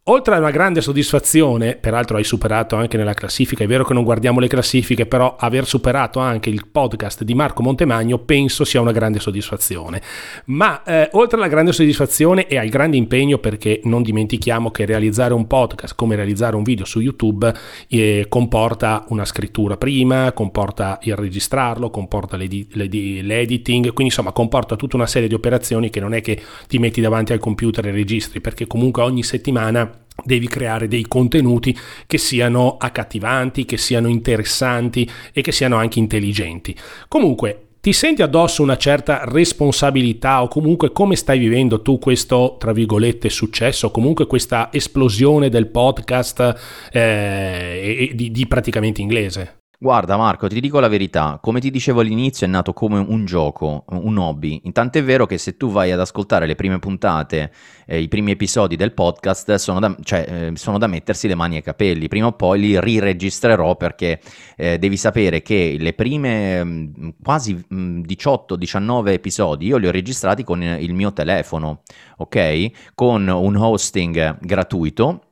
Oltre 0.10 0.36
a 0.36 0.40
una 0.40 0.52
grande 0.52 0.82
soddisfazione, 0.82 1.76
peraltro 1.76 2.18
hai 2.18 2.24
superato 2.24 2.76
anche 2.76 2.98
nella 2.98 3.14
classifica, 3.14 3.64
è 3.64 3.68
vero 3.68 3.84
che 3.84 3.94
non 3.94 4.04
guardiamo 4.04 4.40
le 4.40 4.48
classifiche, 4.48 5.06
però 5.06 5.36
aver 5.38 5.66
superato 5.66 6.20
anche 6.20 6.50
il 6.50 6.68
podcast 6.68 7.24
di 7.24 7.34
Marco 7.34 7.62
Montemagno 7.62 8.20
penso 8.20 8.64
sia 8.64 8.82
una 8.82 8.92
grande 8.92 9.20
soddisfazione. 9.20 10.02
Ma 10.46 10.84
eh, 10.84 11.10
oltre 11.14 11.38
alla 11.38 11.48
grande 11.48 11.74
soddisfazione 11.74 12.48
e 12.48 12.58
al 12.58 12.70
grande 12.70 12.98
impegno, 12.98 13.38
perché 13.38 13.82
non 13.84 14.02
dimentichiamo 14.02 14.72
che 14.72 14.86
realizzare 14.86 15.34
un 15.34 15.46
podcast 15.46 15.96
come 15.96 16.16
realizzare 16.16 16.56
un 16.56 16.64
video 16.64 16.86
su 16.86 17.00
YouTube 17.00 17.54
eh, 17.88 18.26
comporta 18.30 19.06
una 19.10 19.26
scrittura 19.26 19.78
prima, 19.78 20.32
comporta 20.32 21.00
il 21.04 21.16
registrarlo, 21.16 21.90
comporta 21.90 22.38
l'edi- 22.38 22.68
l'edi- 22.72 23.22
l'editing, 23.22 23.86
quindi 23.88 24.06
insomma 24.06 24.32
comporta 24.32 24.76
tutta 24.76 24.96
una 24.96 25.08
serie 25.08 25.28
di 25.28 25.34
operazioni 25.34 25.90
che 25.90 26.00
non 26.00 26.14
è 26.14 26.22
che 26.22 26.42
ti 26.68 26.78
metti 26.80 27.02
davanti 27.02 27.34
al 27.34 27.40
computer 27.40 27.86
e 27.88 27.92
registri, 27.92 28.40
perché 28.40 28.68
comunque 28.68 29.04
ogni 29.04 29.24
settimana 29.24 29.97
devi 30.24 30.48
creare 30.48 30.88
dei 30.88 31.08
contenuti 31.08 31.78
che 32.06 32.18
siano 32.18 32.78
accattivanti, 32.78 33.66
che 33.66 33.78
siano 33.78 34.08
interessanti 34.08 35.10
e 35.32 35.42
che 35.42 35.52
siano 35.52 35.78
anche 35.78 36.00
intelligenti. 36.00 36.76
Comunque, 37.08 37.68
ti 37.80 37.94
senti 37.94 38.22
addosso 38.22 38.64
una 38.64 38.76
certa 38.76 39.22
responsabilità 39.24 40.42
o 40.42 40.48
comunque 40.48 40.92
come 40.92 41.16
stai 41.16 41.40
vivendo 41.40 41.82
tu 41.82 42.00
questo, 42.00 42.58
tra 42.60 42.74
virgolette, 42.74 43.30
successo, 43.30 43.92
comunque 43.92 44.28
questa 44.28 44.70
esplosione 44.74 45.48
del 45.50 45.68
podcast 45.68 46.90
eh, 46.92 48.12
di, 48.14 48.32
di 48.32 48.48
praticamente 48.48 49.02
inglese? 49.02 49.60
Guarda 49.80 50.18
Marco, 50.18 50.48
ti 50.48 50.60
dico 50.60 50.80
la 50.80 50.88
verità, 50.88 51.38
come 51.40 51.60
ti 51.60 51.70
dicevo 51.70 52.00
all'inizio 52.00 52.48
è 52.48 52.50
nato 52.50 52.74
come 52.74 52.98
un 52.98 53.26
gioco, 53.26 53.86
un 53.90 54.18
hobby, 54.18 54.62
intanto 54.64 54.98
è 54.98 55.04
vero 55.04 55.28
che 55.28 55.38
se 55.38 55.56
tu 55.56 55.70
vai 55.70 55.92
ad 55.92 56.00
ascoltare 56.00 56.48
le 56.48 56.56
prime 56.56 56.80
puntate, 56.80 57.52
eh, 57.86 58.02
i 58.02 58.08
primi 58.08 58.32
episodi 58.32 58.76
del 58.76 58.96
podcast, 58.96 59.54
sono 59.54 59.80
da, 59.80 59.96
cioè, 60.02 60.50
eh, 60.52 60.58
sono 60.58 60.80
da, 60.80 60.88
mettersi 60.88 61.28
le 61.28 61.36
mani 61.36 61.58
ai 61.58 61.62
capelli, 61.62 62.08
prima 62.08 62.26
o 62.26 62.32
poi 62.32 62.60
li 62.60 62.80
riregistrerò 62.82 63.76
perché 63.76 64.20
eh, 64.56 64.80
devi 64.80 64.98
sapere 64.98 65.44
che 65.44 65.76
le 65.80 65.94
prime 65.94 66.64
mh, 66.64 66.94
mm, 67.00 67.10
quasi 67.22 67.54
18-19 67.70 69.02
mm, 69.02 69.08
episodi 69.10 69.68
io 69.68 69.78
li 69.78 69.86
ho 69.88 69.92
registrati 69.92 70.44
con 70.44 70.64
il 70.64 70.94
mio 70.96 71.14
telefono, 71.14 71.84
ok? 72.18 72.94
Con 72.96 73.28
un 73.28 73.56
hosting 73.56 74.40
gratuito 74.42 75.27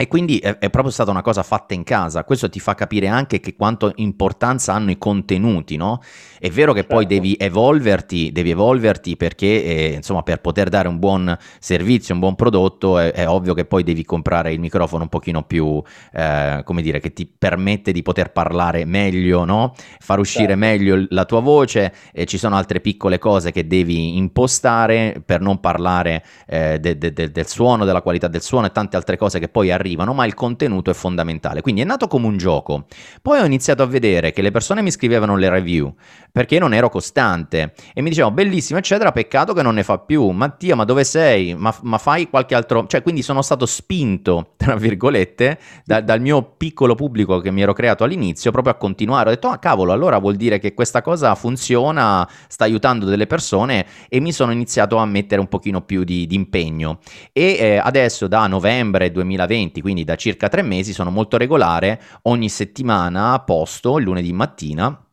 e 0.00 0.08
quindi 0.08 0.38
è, 0.38 0.56
è, 0.56 0.70
proprio 0.70 0.90
stata 0.90 1.10
una 1.10 1.20
cosa 1.20 1.42
fatta 1.42 1.74
in 1.74 1.84
casa. 1.84 2.24
Questo 2.24 2.48
ti 2.48 2.58
fa 2.58 2.74
capire 2.74 3.06
anche 3.06 3.38
che 3.38 3.54
quanto 3.54 3.92
importanza 3.96 4.72
hanno 4.72 4.90
i 4.90 4.96
contenuti, 4.96 5.76
no? 5.76 6.00
È 6.38 6.48
vero 6.48 6.72
che 6.72 6.80
certo. 6.80 6.94
poi 6.94 7.04
devi 7.04 7.36
evolverti, 7.38 8.32
devi 8.32 8.48
evolverti 8.48 9.18
perché, 9.18 9.62
eh, 9.62 9.92
insomma, 9.96 10.22
per 10.22 10.40
poter 10.40 10.70
dare 10.70 10.88
un 10.88 10.98
buon 10.98 11.36
servizio, 11.58 12.14
un 12.14 12.20
buon 12.20 12.34
prodotto, 12.34 12.98
è, 12.98 13.12
è, 13.12 13.28
ovvio 13.28 13.52
che 13.52 13.66
poi 13.66 13.82
devi 13.82 14.02
comprare 14.06 14.54
il 14.54 14.58
microfono 14.58 15.02
un 15.02 15.10
pochino 15.10 15.42
più, 15.42 15.82
eh, 16.14 16.62
come 16.64 16.80
dire, 16.80 16.98
che 16.98 17.12
ti 17.12 17.26
permette 17.26 17.92
di 17.92 18.00
poter 18.00 18.32
parlare 18.32 18.86
meglio, 18.86 19.44
no? 19.44 19.74
Far 19.98 20.18
uscire 20.18 20.46
certo. 20.46 20.60
meglio 20.60 21.04
la 21.10 21.26
tua 21.26 21.40
voce. 21.40 21.92
E 22.10 22.24
ci 22.24 22.38
sono 22.38 22.56
altre 22.56 22.80
piccole 22.80 23.18
cose 23.18 23.52
che 23.52 23.66
devi 23.66 24.16
impostare 24.16 25.22
per 25.22 25.42
non 25.42 25.60
parlare 25.60 26.24
eh, 26.46 26.78
de, 26.80 26.96
de, 26.96 27.12
de, 27.12 27.30
del 27.30 27.46
suono, 27.46 27.84
della 27.84 28.00
qualità 28.00 28.28
del 28.28 28.40
suono 28.40 28.64
e 28.64 28.72
tante 28.72 28.96
altre 28.96 29.18
cose 29.18 29.38
che 29.38 29.48
poi 29.48 29.70
arrivano 29.70 29.88
arrivano, 29.90 30.12
ma 30.12 30.24
il 30.24 30.34
contenuto 30.34 30.90
è 30.90 30.94
fondamentale. 30.94 31.60
Quindi 31.60 31.80
è 31.80 31.84
nato 31.84 32.06
come 32.06 32.26
un 32.26 32.36
gioco. 32.36 32.86
Poi 33.20 33.40
ho 33.40 33.44
iniziato 33.44 33.82
a 33.82 33.86
vedere 33.86 34.32
che 34.32 34.42
le 34.42 34.50
persone 34.50 34.82
mi 34.82 34.90
scrivevano 34.90 35.36
le 35.36 35.48
review 35.48 35.92
perché 36.32 36.58
non 36.58 36.72
ero 36.72 36.88
costante 36.88 37.74
e 37.92 38.02
mi 38.02 38.10
dicevano 38.10 38.34
bellissimo, 38.34 38.78
eccetera. 38.78 39.12
Peccato 39.12 39.52
che 39.52 39.62
non 39.62 39.74
ne 39.74 39.82
fa 39.82 39.98
più. 39.98 40.28
Mattia, 40.30 40.76
ma 40.76 40.84
dove 40.84 41.04
sei? 41.04 41.54
Ma, 41.54 41.74
ma 41.82 41.98
fai 41.98 42.28
qualche 42.28 42.54
altro. 42.54 42.86
Cioè, 42.86 43.02
quindi 43.02 43.22
sono 43.22 43.42
stato 43.42 43.66
spinto, 43.66 44.54
tra 44.56 44.76
virgolette, 44.76 45.58
da, 45.84 46.00
dal 46.00 46.20
mio 46.20 46.54
piccolo 46.56 46.94
pubblico 46.94 47.40
che 47.40 47.50
mi 47.50 47.62
ero 47.62 47.72
creato 47.72 48.04
all'inizio 48.04 48.50
proprio 48.50 48.74
a 48.74 48.76
continuare. 48.76 49.30
Ho 49.30 49.32
detto, 49.32 49.48
ah, 49.48 49.58
cavolo, 49.58 49.92
allora 49.92 50.18
vuol 50.18 50.36
dire 50.36 50.58
che 50.58 50.74
questa 50.74 51.02
cosa 51.02 51.34
funziona, 51.34 52.28
sta 52.48 52.64
aiutando 52.64 53.06
delle 53.06 53.26
persone 53.26 53.86
e 54.08 54.20
mi 54.20 54.32
sono 54.32 54.52
iniziato 54.52 54.96
a 54.96 55.06
mettere 55.06 55.40
un 55.40 55.48
pochino 55.48 55.82
più 55.82 56.04
di, 56.04 56.26
di 56.26 56.34
impegno. 56.34 57.00
E 57.32 57.56
eh, 57.58 57.76
adesso 57.78 58.28
da 58.28 58.46
novembre 58.46 59.10
2020 59.10 59.79
avanti, 59.80 59.82
quindi 59.82 60.04
da 60.04 60.14
circa 60.14 60.48
tre 60.48 60.62
mesi, 60.62 60.92
sono 60.92 61.10
molto 61.10 61.36
regolare, 61.36 62.00
ogni 62.22 62.48
settimana 62.48 63.40
posto, 63.40 63.98
il 63.98 64.04
lunedì 64.04 64.32
mattina, 64.32 65.04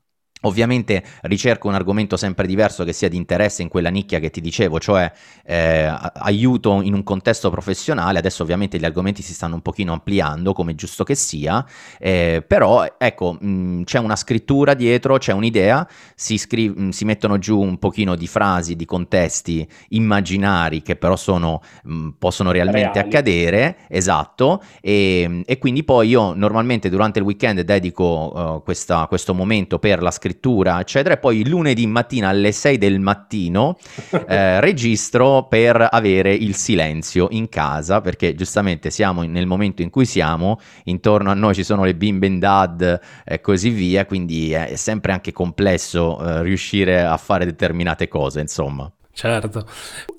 Ovviamente 0.41 1.03
ricerco 1.21 1.67
un 1.67 1.73
argomento 1.73 2.15
sempre 2.15 2.45
diverso 2.45 2.83
che 2.83 2.93
sia 2.93 3.09
di 3.09 3.17
interesse 3.17 3.63
in 3.63 3.69
quella 3.69 3.89
nicchia 3.89 4.19
che 4.19 4.29
ti 4.29 4.39
dicevo, 4.39 4.79
cioè 4.79 5.11
eh, 5.43 5.91
aiuto 6.13 6.81
in 6.81 6.93
un 6.93 7.03
contesto 7.03 7.49
professionale. 7.49 8.19
Adesso 8.19 8.43
ovviamente 8.43 8.77
gli 8.77 8.85
argomenti 8.85 9.23
si 9.23 9.33
stanno 9.33 9.55
un 9.55 9.61
pochino 9.61 9.93
ampliando, 9.93 10.53
come 10.53 10.75
giusto 10.75 11.03
che 11.03 11.15
sia, 11.15 11.65
eh, 11.97 12.43
però 12.45 12.85
ecco, 12.99 13.35
mh, 13.39 13.83
c'è 13.83 13.97
una 13.97 14.15
scrittura 14.15 14.75
dietro, 14.75 15.17
c'è 15.17 15.33
un'idea, 15.33 15.87
si, 16.13 16.37
scri- 16.37 16.69
mh, 16.69 16.89
si, 16.89 17.05
mettono 17.05 17.39
giù 17.39 17.59
un 17.59 17.79
pochino 17.79 18.15
di 18.15 18.27
frasi, 18.27 18.75
di 18.75 18.85
contesti 18.85 19.67
immaginari 19.89 20.83
che 20.83 20.95
però 20.97 21.15
sono, 21.15 21.61
mh, 21.83 22.09
possono 22.19 22.51
realmente 22.51 23.01
Reali. 23.01 23.07
accadere, 23.07 23.77
esatto, 23.87 24.61
e, 24.81 25.41
e, 25.45 25.57
quindi 25.57 25.83
poi 25.83 26.09
io 26.09 26.33
normalmente 26.35 26.89
durante 26.89 27.17
il 27.17 27.25
weekend 27.25 27.61
dedico 27.61 28.31
uh, 28.35 28.63
questa, 28.63 29.07
questo 29.07 29.33
momento 29.33 29.79
per 29.79 29.99
la 30.01 30.11
scrittura 30.11 30.25
scrittura, 30.27 30.79
eccetera, 30.79 31.15
e 31.15 31.17
poi 31.17 31.47
lunedì 31.47 31.87
mattina 31.87 32.29
alle 32.29 32.51
6 32.51 32.77
del 32.77 32.99
mattino 32.99 33.77
eh, 34.27 34.59
registro 34.59 35.47
per 35.47 35.87
avere 35.89 36.33
il 36.33 36.55
silenzio 36.55 37.27
in 37.31 37.47
casa, 37.47 38.01
perché 38.01 38.35
giustamente 38.35 38.89
siamo 38.89 39.23
nel 39.23 39.47
momento 39.47 39.81
in 39.81 39.89
cui 39.89 40.05
siamo, 40.05 40.59
intorno 40.85 41.31
a 41.31 41.33
noi 41.33 41.55
ci 41.55 41.63
sono 41.63 41.85
le 41.85 41.95
bimbe 41.95 42.27
in 42.27 42.39
dad 42.39 42.99
e 43.23 43.41
così 43.41 43.69
via, 43.69 44.05
quindi 44.05 44.51
è 44.51 44.75
sempre 44.75 45.13
anche 45.13 45.31
complesso 45.31 46.19
eh, 46.19 46.43
riuscire 46.43 47.03
a 47.03 47.17
fare 47.17 47.45
determinate 47.45 48.07
cose, 48.07 48.41
insomma. 48.41 48.91
Certo. 49.17 49.65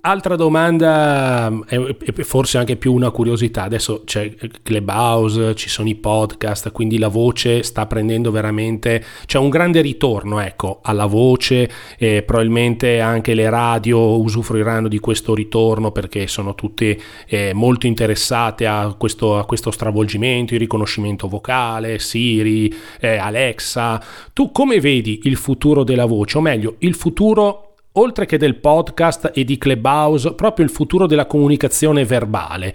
Altra 0.01 0.35
domanda, 0.35 1.57
e 1.69 2.25
forse 2.25 2.59
anche 2.59 2.75
più 2.75 2.93
una 2.93 3.11
curiosità, 3.11 3.63
adesso 3.63 4.03
c'è 4.05 4.35
Clubhouse, 4.61 5.55
ci 5.55 5.69
sono 5.69 5.89
i 5.89 5.95
podcast, 5.95 6.73
quindi 6.73 6.99
la 6.99 7.07
voce 7.07 7.63
sta 7.63 7.87
prendendo 7.87 8.33
veramente, 8.33 9.05
c'è 9.25 9.39
un 9.39 9.51
grande 9.51 9.83
ritorno 9.83 10.41
ecco, 10.41 10.81
alla 10.83 11.07
voce, 11.07 11.71
e 11.97 12.25
probabilmente 12.25 12.99
anche 12.99 13.35
le 13.35 13.49
radio 13.49 14.21
usufruiranno 14.21 14.89
di 14.89 14.99
questo 14.99 15.33
ritorno 15.33 15.93
perché 15.93 16.27
sono 16.27 16.57
tutte 16.57 16.99
eh, 17.29 17.53
molto 17.55 17.87
interessate 17.87 18.67
a 18.67 18.97
questo, 18.99 19.39
a 19.39 19.45
questo, 19.45 19.71
stravolgimento, 19.71 20.55
il 20.55 20.61
riconoscimento 20.61 21.29
vocale, 21.29 22.01
Siri, 22.01 22.75
eh, 22.99 23.17
Alexa. 23.17 24.03
Tu 24.33 24.51
come 24.51 24.81
vedi 24.81 25.21
il 25.23 25.37
futuro 25.37 25.85
della 25.85 26.07
voce, 26.07 26.39
o 26.39 26.41
meglio, 26.41 26.75
il 26.79 26.97
futuro 26.97 27.68
oltre 27.99 28.27
che 28.27 28.39
del 28.39 28.57
podcast 28.57 29.33
e 29.35 29.45
di 29.45 29.59
Clubhouse, 29.59 30.35
proprio 30.35 30.65
il 30.65 30.71
futuro 30.71 31.07
della 31.07 31.27
comunicazione 31.27 32.05
verbale. 32.05 32.75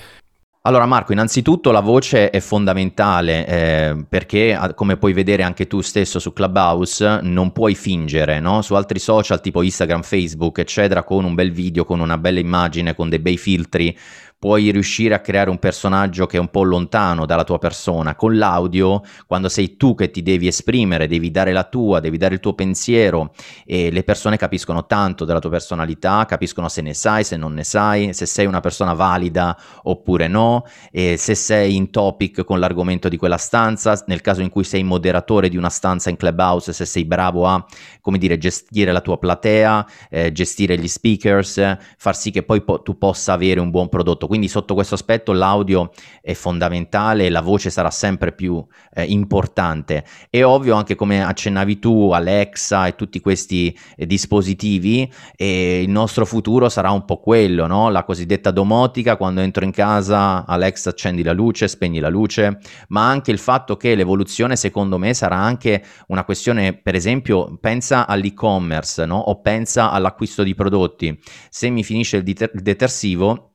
Allora 0.65 0.85
Marco, 0.85 1.11
innanzitutto 1.11 1.71
la 1.71 1.81
voce 1.81 2.29
è 2.29 2.39
fondamentale 2.39 3.45
eh, 3.45 4.05
perché 4.07 4.57
come 4.75 4.95
puoi 4.95 5.11
vedere 5.11 5.43
anche 5.43 5.67
tu 5.67 5.81
stesso 5.81 6.19
su 6.19 6.31
Clubhouse 6.31 7.19
non 7.21 7.51
puoi 7.51 7.75
fingere, 7.75 8.39
no? 8.39 8.61
Su 8.61 8.73
altri 8.75 8.97
social 8.97 9.41
tipo 9.41 9.61
Instagram, 9.61 10.03
Facebook 10.03 10.59
eccetera 10.59 11.03
con 11.03 11.25
un 11.25 11.35
bel 11.35 11.51
video, 11.51 11.83
con 11.83 11.99
una 11.99 12.17
bella 12.17 12.39
immagine, 12.39 12.95
con 12.95 13.09
dei 13.09 13.19
bei 13.19 13.37
filtri 13.37 13.97
puoi 14.43 14.71
riuscire 14.71 15.13
a 15.13 15.21
creare 15.21 15.50
un 15.50 15.57
personaggio 15.57 16.25
che 16.25 16.35
è 16.35 16.39
un 16.41 16.50
po' 16.50 16.63
lontano 16.63 17.25
dalla 17.25 17.45
tua 17.45 17.59
persona. 17.59 18.13
Con 18.13 18.38
l'audio, 18.38 19.01
quando 19.25 19.47
sei 19.47 19.77
tu 19.77 19.95
che 19.95 20.12
ti 20.12 20.21
devi 20.21 20.47
esprimere, 20.47 21.07
devi 21.07 21.31
dare 21.31 21.53
la 21.53 21.63
tua, 21.63 22.01
devi 22.01 22.17
dare 22.17 22.33
il 22.33 22.41
tuo 22.41 22.53
pensiero 22.53 23.31
e 23.65 23.89
le 23.89 24.03
persone 24.03 24.35
capiscono 24.35 24.85
tanto 24.85 25.23
della 25.23 25.39
tua 25.39 25.50
personalità, 25.50 26.25
capiscono 26.25 26.67
se 26.67 26.81
ne 26.81 26.93
sai, 26.93 27.23
se 27.23 27.38
non 27.38 27.53
ne 27.53 27.63
sai, 27.63 28.13
se 28.13 28.25
sei 28.25 28.45
una 28.45 28.59
persona 28.59 28.91
valida 28.91 29.57
oppure 29.83 30.27
no, 30.27 30.65
se 30.91 31.35
sei 31.35 31.77
in 31.77 31.89
topic 31.89 32.43
con 32.43 32.59
l'argomento 32.59 33.07
di 33.07 33.15
quella 33.15 33.38
stanza, 33.38 34.03
nel 34.07 34.19
caso 34.19 34.41
in 34.41 34.50
cui 34.50 34.65
sei 34.65 34.83
moderatore 34.83 35.47
di 35.47 35.55
una 35.55 35.69
stanza 35.69 36.09
in 36.09 36.17
Clubhouse, 36.17 36.73
se 36.73 36.83
sei 36.83 37.05
bravo 37.05 37.47
a, 37.47 37.65
come 38.01 38.17
dire, 38.17 38.38
gestire 38.38 38.91
la 38.91 39.00
tua 39.00 39.17
platea, 39.17 39.88
eh, 40.09 40.33
gestire 40.33 40.77
gli 40.77 40.89
speakers, 40.89 41.77
far 41.95 42.17
sì 42.17 42.29
che 42.29 42.43
poi 42.43 42.62
po- 42.62 42.81
tu 42.81 42.97
possa 42.97 43.31
avere 43.31 43.62
un 43.62 43.69
buon 43.69 43.88
prodotto 43.88 44.31
quindi 44.33 44.49
sotto 44.49 44.73
questo 44.73 44.95
aspetto 44.95 45.31
l'audio 45.31 45.91
è 46.19 46.33
fondamentale, 46.33 47.29
la 47.29 47.41
voce 47.41 47.69
sarà 47.69 47.91
sempre 47.91 48.31
più 48.31 48.65
eh, 48.95 49.03
importante. 49.03 50.03
È 50.27 50.43
ovvio 50.43 50.73
anche 50.73 50.95
come 50.95 51.23
accennavi 51.23 51.77
tu, 51.77 52.09
Alexa 52.09 52.87
e 52.87 52.95
tutti 52.95 53.19
questi 53.19 53.77
eh, 53.95 54.07
dispositivi, 54.07 55.07
e 55.35 55.83
il 55.83 55.89
nostro 55.91 56.25
futuro 56.25 56.67
sarà 56.67 56.89
un 56.89 57.05
po' 57.05 57.19
quello, 57.19 57.67
no? 57.67 57.91
la 57.91 58.03
cosiddetta 58.03 58.49
domotica, 58.49 59.17
quando 59.17 59.41
entro 59.41 59.65
in 59.65 59.71
casa 59.71 60.47
Alexa 60.47 60.89
accendi 60.89 61.21
la 61.21 61.31
luce, 61.31 61.67
spegni 61.67 61.99
la 61.99 62.09
luce, 62.09 62.57
ma 62.87 63.07
anche 63.07 63.29
il 63.29 63.37
fatto 63.37 63.77
che 63.77 63.93
l'evoluzione 63.93 64.55
secondo 64.55 64.97
me 64.97 65.13
sarà 65.13 65.35
anche 65.35 65.83
una 66.07 66.23
questione, 66.23 66.73
per 66.73 66.95
esempio, 66.95 67.55
pensa 67.61 68.07
all'e-commerce 68.07 69.05
no? 69.05 69.19
o 69.19 69.41
pensa 69.41 69.91
all'acquisto 69.91 70.41
di 70.41 70.55
prodotti. 70.55 71.21
Se 71.51 71.69
mi 71.69 71.83
finisce 71.83 72.17
il, 72.17 72.23
deter- 72.23 72.55
il 72.55 72.63
detersivo, 72.63 73.49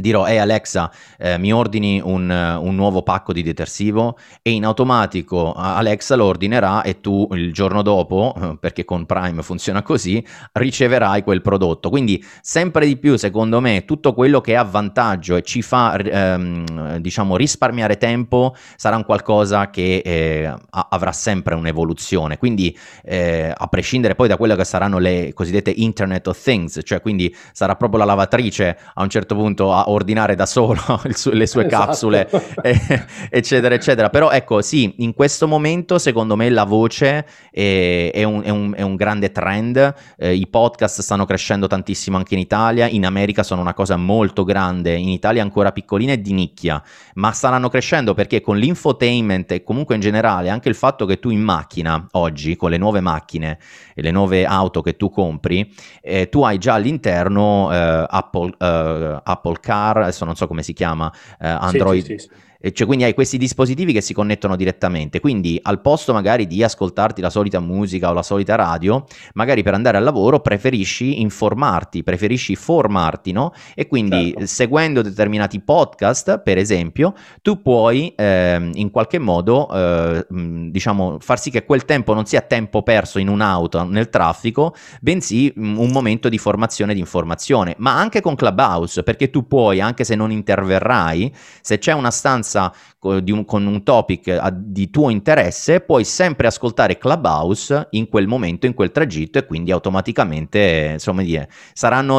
dirò 0.00 0.26
ehi 0.26 0.38
Alexa 0.38 0.90
eh, 1.18 1.38
mi 1.38 1.52
ordini 1.52 2.00
un, 2.02 2.30
un, 2.30 2.74
nuovo 2.74 3.02
pacco 3.02 3.32
di 3.32 3.42
detersivo 3.42 4.18
e 4.42 4.50
in 4.52 4.64
automatico 4.64 5.52
Alexa 5.52 6.16
lo 6.16 6.24
ordinerà 6.24 6.82
e 6.82 7.00
tu 7.00 7.28
il 7.32 7.52
giorno 7.52 7.82
dopo 7.82 8.34
eh, 8.40 8.56
perché 8.58 8.84
con 8.84 9.06
Prime 9.06 9.42
funziona 9.42 9.82
così 9.82 10.24
riceverai 10.52 11.22
quel 11.22 11.42
prodotto 11.42 11.90
quindi 11.90 12.24
sempre 12.40 12.86
di 12.86 12.96
più 12.96 13.16
secondo 13.16 13.60
me 13.60 13.84
tutto 13.84 14.14
quello 14.14 14.40
che 14.40 14.52
è 14.52 14.56
a 14.56 14.64
vantaggio 14.64 15.36
e 15.36 15.42
ci 15.42 15.62
fa 15.62 15.96
ehm, 15.96 16.96
diciamo 16.98 17.36
risparmiare 17.36 17.96
tempo 17.96 18.54
sarà 18.76 18.96
un 18.96 19.04
qualcosa 19.04 19.70
che 19.70 20.02
eh, 20.04 20.54
avrà 20.70 21.12
sempre 21.12 21.54
un'evoluzione. 21.54 22.38
Quindi 22.38 22.76
eh, 23.02 23.52
a 23.54 23.66
prescindere 23.66 24.14
poi 24.14 24.28
da 24.28 24.36
quelle 24.36 24.56
che 24.56 24.64
saranno 24.64 24.98
le 24.98 25.32
cosiddette 25.34 25.72
Internet 25.74 26.26
of 26.28 26.42
Things 26.42 26.80
cioè 26.84 27.00
quindi 27.00 27.34
sarà 27.52 27.76
proprio 27.76 28.00
la 28.00 28.06
lavatrice 28.06 28.78
a 28.94 29.02
un 29.02 29.08
certo 29.08 29.34
punto 29.34 29.72
a 29.72 29.89
ordinare 29.90 30.34
da 30.34 30.46
solo 30.46 30.80
su- 31.10 31.30
le 31.30 31.46
sue 31.46 31.66
esatto. 31.66 31.84
capsule, 31.84 32.28
e- 32.62 33.06
eccetera, 33.30 33.74
eccetera. 33.74 34.10
Però 34.10 34.30
ecco, 34.30 34.62
sì, 34.62 34.94
in 34.98 35.14
questo 35.14 35.46
momento 35.46 35.98
secondo 35.98 36.36
me 36.36 36.48
la 36.50 36.64
voce 36.64 37.26
è, 37.50 38.10
è, 38.12 38.22
un, 38.24 38.42
è, 38.42 38.50
un, 38.50 38.72
è 38.76 38.82
un, 38.82 38.96
grande 38.96 39.32
trend. 39.32 39.94
Eh, 40.16 40.34
I 40.34 40.46
podcast 40.46 41.00
stanno 41.00 41.24
crescendo 41.24 41.66
tantissimo 41.66 42.16
anche 42.16 42.34
in 42.34 42.40
Italia, 42.40 42.86
in 42.86 43.04
America 43.04 43.42
sono 43.42 43.60
una 43.60 43.74
cosa 43.74 43.96
molto 43.96 44.44
grande, 44.44 44.94
in 44.94 45.08
Italia 45.08 45.42
ancora 45.42 45.72
piccolina 45.72 46.12
e 46.12 46.20
di 46.20 46.32
nicchia, 46.32 46.82
ma 47.14 47.32
staranno 47.32 47.68
crescendo 47.68 48.14
perché 48.14 48.40
con 48.40 48.56
l'infotainment 48.56 49.52
e 49.52 49.62
comunque 49.62 49.94
in 49.94 50.00
generale 50.00 50.48
anche 50.48 50.68
il 50.68 50.74
fatto 50.74 51.06
che 51.06 51.18
tu 51.18 51.30
in 51.30 51.40
macchina 51.40 52.06
oggi, 52.12 52.56
con 52.56 52.70
le 52.70 52.78
nuove 52.78 53.00
macchine 53.00 53.58
e 53.94 54.02
le 54.02 54.10
nuove 54.10 54.44
auto 54.44 54.82
che 54.82 54.96
tu 54.96 55.10
compri, 55.10 55.72
eh, 56.00 56.28
tu 56.28 56.42
hai 56.42 56.58
già 56.58 56.74
all'interno 56.74 57.72
eh, 57.72 58.06
Apple, 58.08 58.54
eh, 58.58 59.20
Apple 59.22 59.58
Car, 59.70 59.98
adesso 59.98 60.24
non 60.24 60.34
so 60.34 60.48
come 60.48 60.64
si 60.64 60.72
chiama, 60.72 61.12
eh, 61.38 61.46
Android. 61.48 62.04
Sì, 62.04 62.18
sì, 62.18 62.28
sì, 62.28 62.28
cioè, 62.72 62.86
quindi 62.86 63.04
hai 63.04 63.14
questi 63.14 63.38
dispositivi 63.38 63.92
che 63.94 64.02
si 64.02 64.12
connettono 64.12 64.54
direttamente, 64.54 65.18
quindi 65.20 65.58
al 65.62 65.80
posto 65.80 66.12
magari 66.12 66.46
di 66.46 66.62
ascoltarti 66.62 67.22
la 67.22 67.30
solita 67.30 67.58
musica 67.58 68.10
o 68.10 68.12
la 68.12 68.22
solita 68.22 68.54
radio, 68.54 69.06
magari 69.32 69.62
per 69.62 69.72
andare 69.72 69.96
al 69.96 70.04
lavoro 70.04 70.40
preferisci 70.40 71.22
informarti, 71.22 72.02
preferisci 72.02 72.54
formarti, 72.56 73.32
no? 73.32 73.54
E 73.74 73.86
quindi 73.86 74.32
certo. 74.32 74.46
seguendo 74.46 75.00
determinati 75.00 75.60
podcast, 75.60 76.40
per 76.40 76.58
esempio, 76.58 77.14
tu 77.40 77.62
puoi 77.62 78.12
eh, 78.14 78.70
in 78.74 78.90
qualche 78.90 79.18
modo, 79.18 79.68
eh, 79.72 80.26
diciamo, 80.28 81.16
far 81.18 81.40
sì 81.40 81.50
che 81.50 81.64
quel 81.64 81.86
tempo 81.86 82.12
non 82.12 82.26
sia 82.26 82.42
tempo 82.42 82.82
perso 82.82 83.18
in 83.18 83.28
un'auto, 83.28 83.84
nel 83.84 84.10
traffico, 84.10 84.74
bensì 85.00 85.50
un 85.56 85.90
momento 85.90 86.28
di 86.28 86.36
formazione 86.36 86.92
e 86.92 86.94
di 86.94 87.00
informazione, 87.00 87.74
ma 87.78 87.96
anche 87.98 88.20
con 88.20 88.34
Clubhouse, 88.34 89.02
perché 89.02 89.30
tu 89.30 89.46
puoi, 89.46 89.80
anche 89.80 90.04
se 90.04 90.14
non 90.14 90.30
interverrai, 90.30 91.34
se 91.62 91.78
c'è 91.78 91.92
una 91.92 92.10
stanza 92.10 92.49
conferenza 92.50 92.72
un, 93.00 93.44
con 93.44 93.66
un 93.66 93.82
topic 93.82 94.28
a, 94.28 94.52
di 94.52 94.90
tuo 94.90 95.10
interesse, 95.10 95.80
puoi 95.80 96.04
sempre 96.04 96.46
ascoltare 96.46 96.98
Clubhouse 96.98 97.88
in 97.90 98.08
quel 98.08 98.26
momento, 98.26 98.66
in 98.66 98.74
quel 98.74 98.90
tragitto 98.90 99.38
e 99.38 99.46
quindi 99.46 99.70
automaticamente, 99.70 100.90
insomma, 100.92 101.22
dire, 101.22 101.48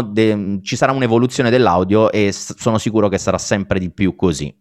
de- 0.01 0.59
ci 0.63 0.75
sarà 0.75 0.91
un'evoluzione 0.91 1.49
dell'audio 1.49 2.11
e 2.11 2.31
s- 2.31 2.55
sono 2.57 2.77
sicuro 2.77 3.09
che 3.09 3.17
sarà 3.17 3.37
sempre 3.37 3.79
di 3.79 3.91
più 3.91 4.15
così. 4.15 4.53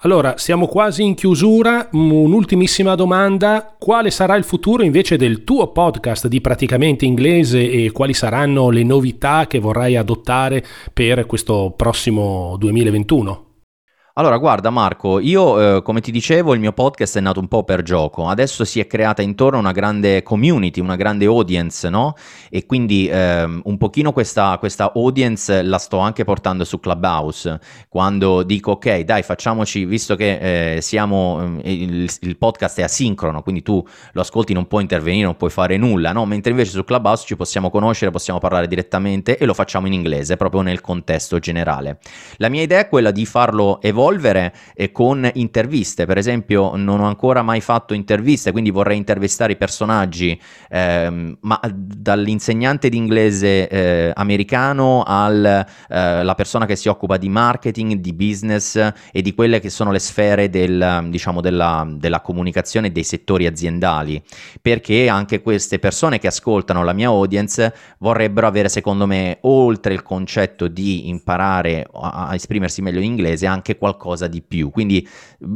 Allora, 0.00 0.36
siamo 0.36 0.66
quasi 0.66 1.02
in 1.02 1.14
chiusura. 1.14 1.88
Un'ultimissima 1.92 2.94
domanda. 2.94 3.74
Quale 3.78 4.10
sarà 4.10 4.36
il 4.36 4.44
futuro 4.44 4.82
invece 4.82 5.16
del 5.16 5.42
tuo 5.42 5.72
podcast 5.72 6.28
di 6.28 6.42
praticamente 6.42 7.06
inglese 7.06 7.68
e 7.70 7.90
quali 7.92 8.12
saranno 8.12 8.68
le 8.68 8.84
novità 8.84 9.46
che 9.46 9.58
vorrai 9.58 9.96
adottare 9.96 10.62
per 10.92 11.24
questo 11.24 11.72
prossimo 11.74 12.56
2021? 12.58 13.45
Allora, 14.18 14.38
guarda 14.38 14.70
Marco, 14.70 15.20
io 15.20 15.76
eh, 15.76 15.82
come 15.82 16.00
ti 16.00 16.10
dicevo 16.10 16.54
il 16.54 16.60
mio 16.60 16.72
podcast 16.72 17.18
è 17.18 17.20
nato 17.20 17.38
un 17.38 17.48
po' 17.48 17.64
per 17.64 17.82
gioco, 17.82 18.28
adesso 18.28 18.64
si 18.64 18.80
è 18.80 18.86
creata 18.86 19.20
intorno 19.20 19.58
una 19.58 19.72
grande 19.72 20.22
community, 20.22 20.80
una 20.80 20.96
grande 20.96 21.26
audience, 21.26 21.86
no? 21.90 22.14
E 22.48 22.64
quindi 22.64 23.08
eh, 23.08 23.42
un 23.42 23.76
pochino 23.76 24.12
questa, 24.14 24.56
questa, 24.56 24.90
audience 24.94 25.62
la 25.62 25.76
sto 25.76 25.98
anche 25.98 26.24
portando 26.24 26.64
su 26.64 26.80
Clubhouse, 26.80 27.60
quando 27.90 28.42
dico 28.42 28.70
ok 28.70 29.00
dai 29.00 29.22
facciamoci, 29.22 29.84
visto 29.84 30.16
che 30.16 30.76
eh, 30.76 30.80
siamo, 30.80 31.60
eh, 31.62 31.74
il, 31.74 32.10
il, 32.20 32.38
podcast 32.38 32.78
è 32.78 32.84
asincrono, 32.84 33.42
quindi 33.42 33.60
tu 33.60 33.86
lo 34.12 34.20
ascolti, 34.22 34.54
non 34.54 34.66
puoi 34.66 34.80
intervenire, 34.80 35.26
non 35.26 35.36
puoi 35.36 35.50
fare 35.50 35.76
nulla, 35.76 36.12
no? 36.12 36.24
Mentre 36.24 36.52
invece 36.52 36.70
su 36.70 36.84
Clubhouse 36.84 37.26
ci 37.26 37.36
possiamo 37.36 37.68
conoscere, 37.68 38.10
possiamo 38.10 38.38
parlare 38.38 38.66
direttamente 38.66 39.36
e 39.36 39.44
lo 39.44 39.52
facciamo 39.52 39.86
in 39.86 39.92
inglese, 39.92 40.38
proprio 40.38 40.62
nel 40.62 40.80
contesto 40.80 41.38
generale. 41.38 41.98
La 42.38 42.48
mia 42.48 42.62
idea 42.62 42.78
è 42.78 42.88
quella 42.88 43.10
di 43.10 43.26
farlo 43.26 43.78
evolvere 43.82 44.04
evolvere 44.06 44.54
eh, 44.74 44.92
con 44.92 45.28
interviste. 45.34 46.06
Per 46.06 46.16
esempio, 46.16 46.76
non 46.76 47.00
ho 47.00 47.06
ancora 47.06 47.42
mai 47.42 47.60
fatto 47.60 47.94
interviste, 47.94 48.52
quindi 48.52 48.70
vorrei 48.70 48.96
intervistare 48.96 49.52
i 49.52 49.56
personaggi, 49.56 50.38
ehm, 50.70 51.38
ma 51.40 51.60
dall'insegnante 51.72 52.88
di 52.88 52.96
inglese 52.96 53.68
eh, 53.68 54.12
americano 54.14 55.02
alla 55.04 55.66
eh, 55.88 56.34
persona 56.36 56.66
che 56.66 56.76
si 56.76 56.88
occupa 56.88 57.16
di 57.16 57.28
marketing, 57.28 57.94
di 57.94 58.12
business 58.12 58.76
e 59.12 59.22
di 59.22 59.34
quelle 59.34 59.60
che 59.60 59.70
sono 59.70 59.90
le 59.90 59.98
sfere 59.98 60.48
del, 60.48 61.06
diciamo, 61.08 61.40
della, 61.40 61.86
della 61.88 62.20
comunicazione 62.20 62.92
dei 62.92 63.04
settori 63.04 63.46
aziendali. 63.46 64.22
Perché 64.60 65.08
anche 65.08 65.42
queste 65.42 65.78
persone 65.78 66.18
che 66.18 66.28
ascoltano 66.28 66.84
la 66.84 66.92
mia 66.92 67.08
audience 67.08 67.74
vorrebbero 67.98 68.46
avere, 68.46 68.68
secondo 68.68 69.06
me, 69.06 69.38
oltre 69.42 69.94
il 69.94 70.02
concetto 70.02 70.68
di 70.68 71.08
imparare 71.08 71.86
a, 71.92 72.28
a 72.28 72.34
esprimersi 72.34 72.82
meglio 72.82 72.98
in 72.98 73.04
inglese, 73.04 73.46
anche 73.46 73.76
qualcosa 73.76 73.95
qualcosa 73.96 74.28
di 74.28 74.42
più. 74.42 74.70
Quindi 74.70 75.06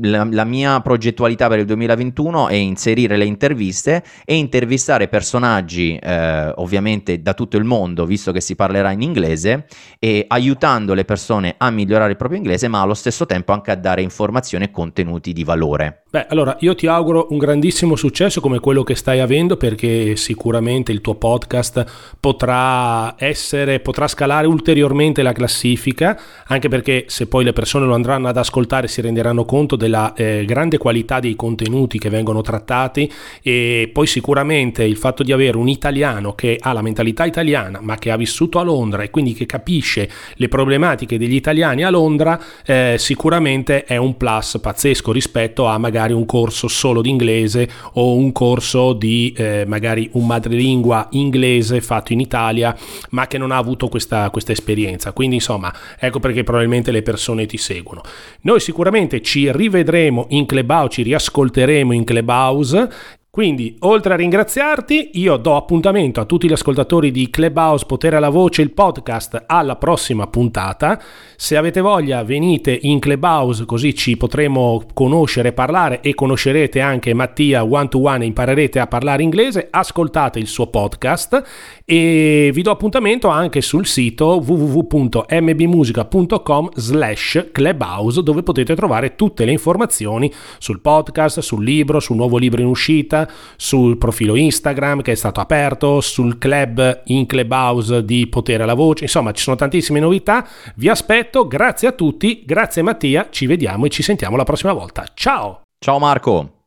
la, 0.02 0.26
la, 0.28 0.44
mia 0.44 0.80
progettualità 0.80 1.46
per 1.48 1.60
il 1.60 1.66
2021 1.66 2.48
è 2.48 2.54
inserire 2.54 3.16
le 3.16 3.26
interviste 3.26 4.02
e 4.24 4.34
intervistare 4.34 5.08
personaggi 5.08 5.96
eh, 5.96 6.52
ovviamente 6.56 7.20
da 7.20 7.34
tutto 7.34 7.56
il 7.56 7.64
mondo, 7.64 8.06
visto 8.06 8.32
che 8.32 8.40
si 8.40 8.56
parlerà 8.56 8.90
in 8.90 9.02
inglese, 9.02 9.66
e 9.98 10.24
aiutando 10.26 10.94
le 10.94 11.04
persone 11.04 11.54
a 11.58 11.70
migliorare 11.70 12.10
il 12.10 12.16
proprio 12.16 12.38
inglese, 12.38 12.66
ma 12.68 12.80
allo 12.80 12.94
stesso 12.94 13.26
tempo 13.26 13.52
anche 13.52 13.70
a 13.70 13.76
dare 13.76 14.02
informazioni 14.02 14.64
e 14.64 14.70
contenuti 14.70 15.32
di 15.32 15.44
valore. 15.44 16.02
Beh, 16.10 16.26
allora 16.28 16.56
io 16.60 16.74
ti 16.74 16.88
auguro 16.88 17.28
un 17.30 17.38
grandissimo 17.38 17.94
successo 17.94 18.40
come 18.40 18.58
quello 18.58 18.82
che 18.82 18.96
stai 18.96 19.20
avendo 19.20 19.56
perché 19.56 20.16
sicuramente 20.16 20.90
il 20.90 21.00
tuo 21.00 21.14
podcast 21.14 21.84
potrà 22.18 23.14
essere, 23.16 23.78
potrà 23.78 24.08
scalare 24.08 24.48
ulteriormente 24.48 25.22
la 25.22 25.32
classifica, 25.32 26.18
anche 26.46 26.68
perché 26.68 27.04
se 27.06 27.28
poi 27.28 27.44
le 27.44 27.52
persone 27.52 27.86
lo 27.86 27.94
andranno 27.94 28.26
ad 28.30 28.36
ascoltare 28.36 28.88
si 28.88 29.00
renderanno 29.00 29.44
conto 29.44 29.76
della 29.76 30.14
eh, 30.14 30.44
grande 30.46 30.78
qualità 30.78 31.20
dei 31.20 31.36
contenuti 31.36 31.98
che 31.98 32.08
vengono 32.08 32.40
trattati 32.40 33.10
e 33.42 33.90
poi 33.92 34.06
sicuramente 34.06 34.84
il 34.84 34.96
fatto 34.96 35.22
di 35.22 35.32
avere 35.32 35.56
un 35.56 35.68
italiano 35.68 36.34
che 36.34 36.56
ha 36.58 36.72
la 36.72 36.82
mentalità 36.82 37.24
italiana 37.24 37.80
ma 37.82 37.96
che 37.96 38.10
ha 38.10 38.16
vissuto 38.16 38.58
a 38.58 38.62
Londra 38.62 39.02
e 39.02 39.10
quindi 39.10 39.34
che 39.34 39.46
capisce 39.46 40.08
le 40.34 40.48
problematiche 40.48 41.18
degli 41.18 41.34
italiani 41.34 41.84
a 41.84 41.90
Londra 41.90 42.40
eh, 42.64 42.96
sicuramente 42.98 43.84
è 43.84 43.96
un 43.96 44.16
plus 44.16 44.58
pazzesco 44.60 45.12
rispetto 45.12 45.66
a 45.66 45.78
magari 45.78 46.12
un 46.12 46.24
corso 46.24 46.68
solo 46.68 47.02
di 47.02 47.10
inglese 47.10 47.68
o 47.94 48.14
un 48.14 48.32
corso 48.32 48.92
di 48.92 49.34
eh, 49.36 49.64
magari 49.66 50.08
un 50.12 50.26
madrelingua 50.26 51.08
inglese 51.12 51.80
fatto 51.80 52.12
in 52.12 52.20
Italia 52.20 52.76
ma 53.10 53.26
che 53.26 53.38
non 53.38 53.50
ha 53.50 53.56
avuto 53.56 53.88
questa, 53.88 54.30
questa 54.30 54.52
esperienza. 54.52 55.12
Quindi 55.12 55.36
insomma 55.36 55.72
ecco 55.98 56.20
perché 56.20 56.44
probabilmente 56.44 56.90
le 56.90 57.02
persone 57.02 57.46
ti 57.46 57.56
seguono. 57.56 58.02
Noi 58.42 58.60
sicuramente 58.60 59.20
ci 59.22 59.50
rivedremo 59.50 60.26
in 60.30 60.46
Clubhouse, 60.46 60.90
ci 60.90 61.02
riascolteremo 61.02 61.92
in 61.92 62.04
Clubhouse 62.04 62.88
quindi, 63.30 63.76
oltre 63.82 64.14
a 64.14 64.16
ringraziarti, 64.16 65.10
io 65.12 65.36
do 65.36 65.54
appuntamento 65.54 66.20
a 66.20 66.24
tutti 66.24 66.48
gli 66.48 66.52
ascoltatori 66.52 67.12
di 67.12 67.30
Clubhouse 67.30 67.86
Potere 67.86 68.16
alla 68.16 68.28
Voce, 68.28 68.60
il 68.60 68.72
podcast, 68.72 69.44
alla 69.46 69.76
prossima 69.76 70.26
puntata. 70.26 71.00
Se 71.36 71.56
avete 71.56 71.80
voglia, 71.80 72.24
venite 72.24 72.76
in 72.82 72.98
Clubhouse 72.98 73.66
così 73.66 73.94
ci 73.94 74.16
potremo 74.16 74.82
conoscere, 74.92 75.52
parlare 75.52 76.00
e 76.00 76.12
conoscerete 76.12 76.80
anche 76.80 77.14
Mattia 77.14 77.64
one 77.64 77.86
to 77.86 78.00
one 78.00 78.24
e 78.24 78.26
imparerete 78.26 78.80
a 78.80 78.88
parlare 78.88 79.22
inglese. 79.22 79.68
Ascoltate 79.70 80.40
il 80.40 80.48
suo 80.48 80.66
podcast 80.66 81.40
e 81.84 82.50
vi 82.52 82.62
do 82.62 82.72
appuntamento 82.72 83.28
anche 83.28 83.60
sul 83.60 83.86
sito 83.86 84.42
www.mbmusica.com 84.44 86.70
slash 86.74 87.50
clubhouse 87.52 88.24
dove 88.24 88.42
potete 88.42 88.74
trovare 88.74 89.14
tutte 89.14 89.44
le 89.44 89.52
informazioni 89.52 90.32
sul 90.58 90.80
podcast, 90.80 91.38
sul 91.38 91.62
libro, 91.62 92.00
sul 92.00 92.16
nuovo 92.16 92.36
libro 92.36 92.60
in 92.60 92.66
uscita 92.66 93.18
sul 93.56 93.98
profilo 93.98 94.36
Instagram 94.36 95.02
che 95.02 95.12
è 95.12 95.14
stato 95.14 95.40
aperto, 95.40 96.00
sul 96.00 96.38
club 96.38 97.02
in 97.06 97.26
Clubhouse 97.26 98.04
di 98.04 98.26
Potere 98.28 98.62
alla 98.62 98.74
Voce, 98.74 99.04
insomma 99.04 99.32
ci 99.32 99.42
sono 99.42 99.56
tantissime 99.56 100.00
novità, 100.00 100.46
vi 100.76 100.88
aspetto, 100.88 101.46
grazie 101.46 101.88
a 101.88 101.92
tutti, 101.92 102.42
grazie 102.44 102.82
Mattia, 102.82 103.28
ci 103.30 103.46
vediamo 103.46 103.86
e 103.86 103.90
ci 103.90 104.02
sentiamo 104.02 104.36
la 104.36 104.44
prossima 104.44 104.72
volta, 104.72 105.04
ciao! 105.14 105.62
Ciao 105.78 105.98
Marco! 105.98 106.59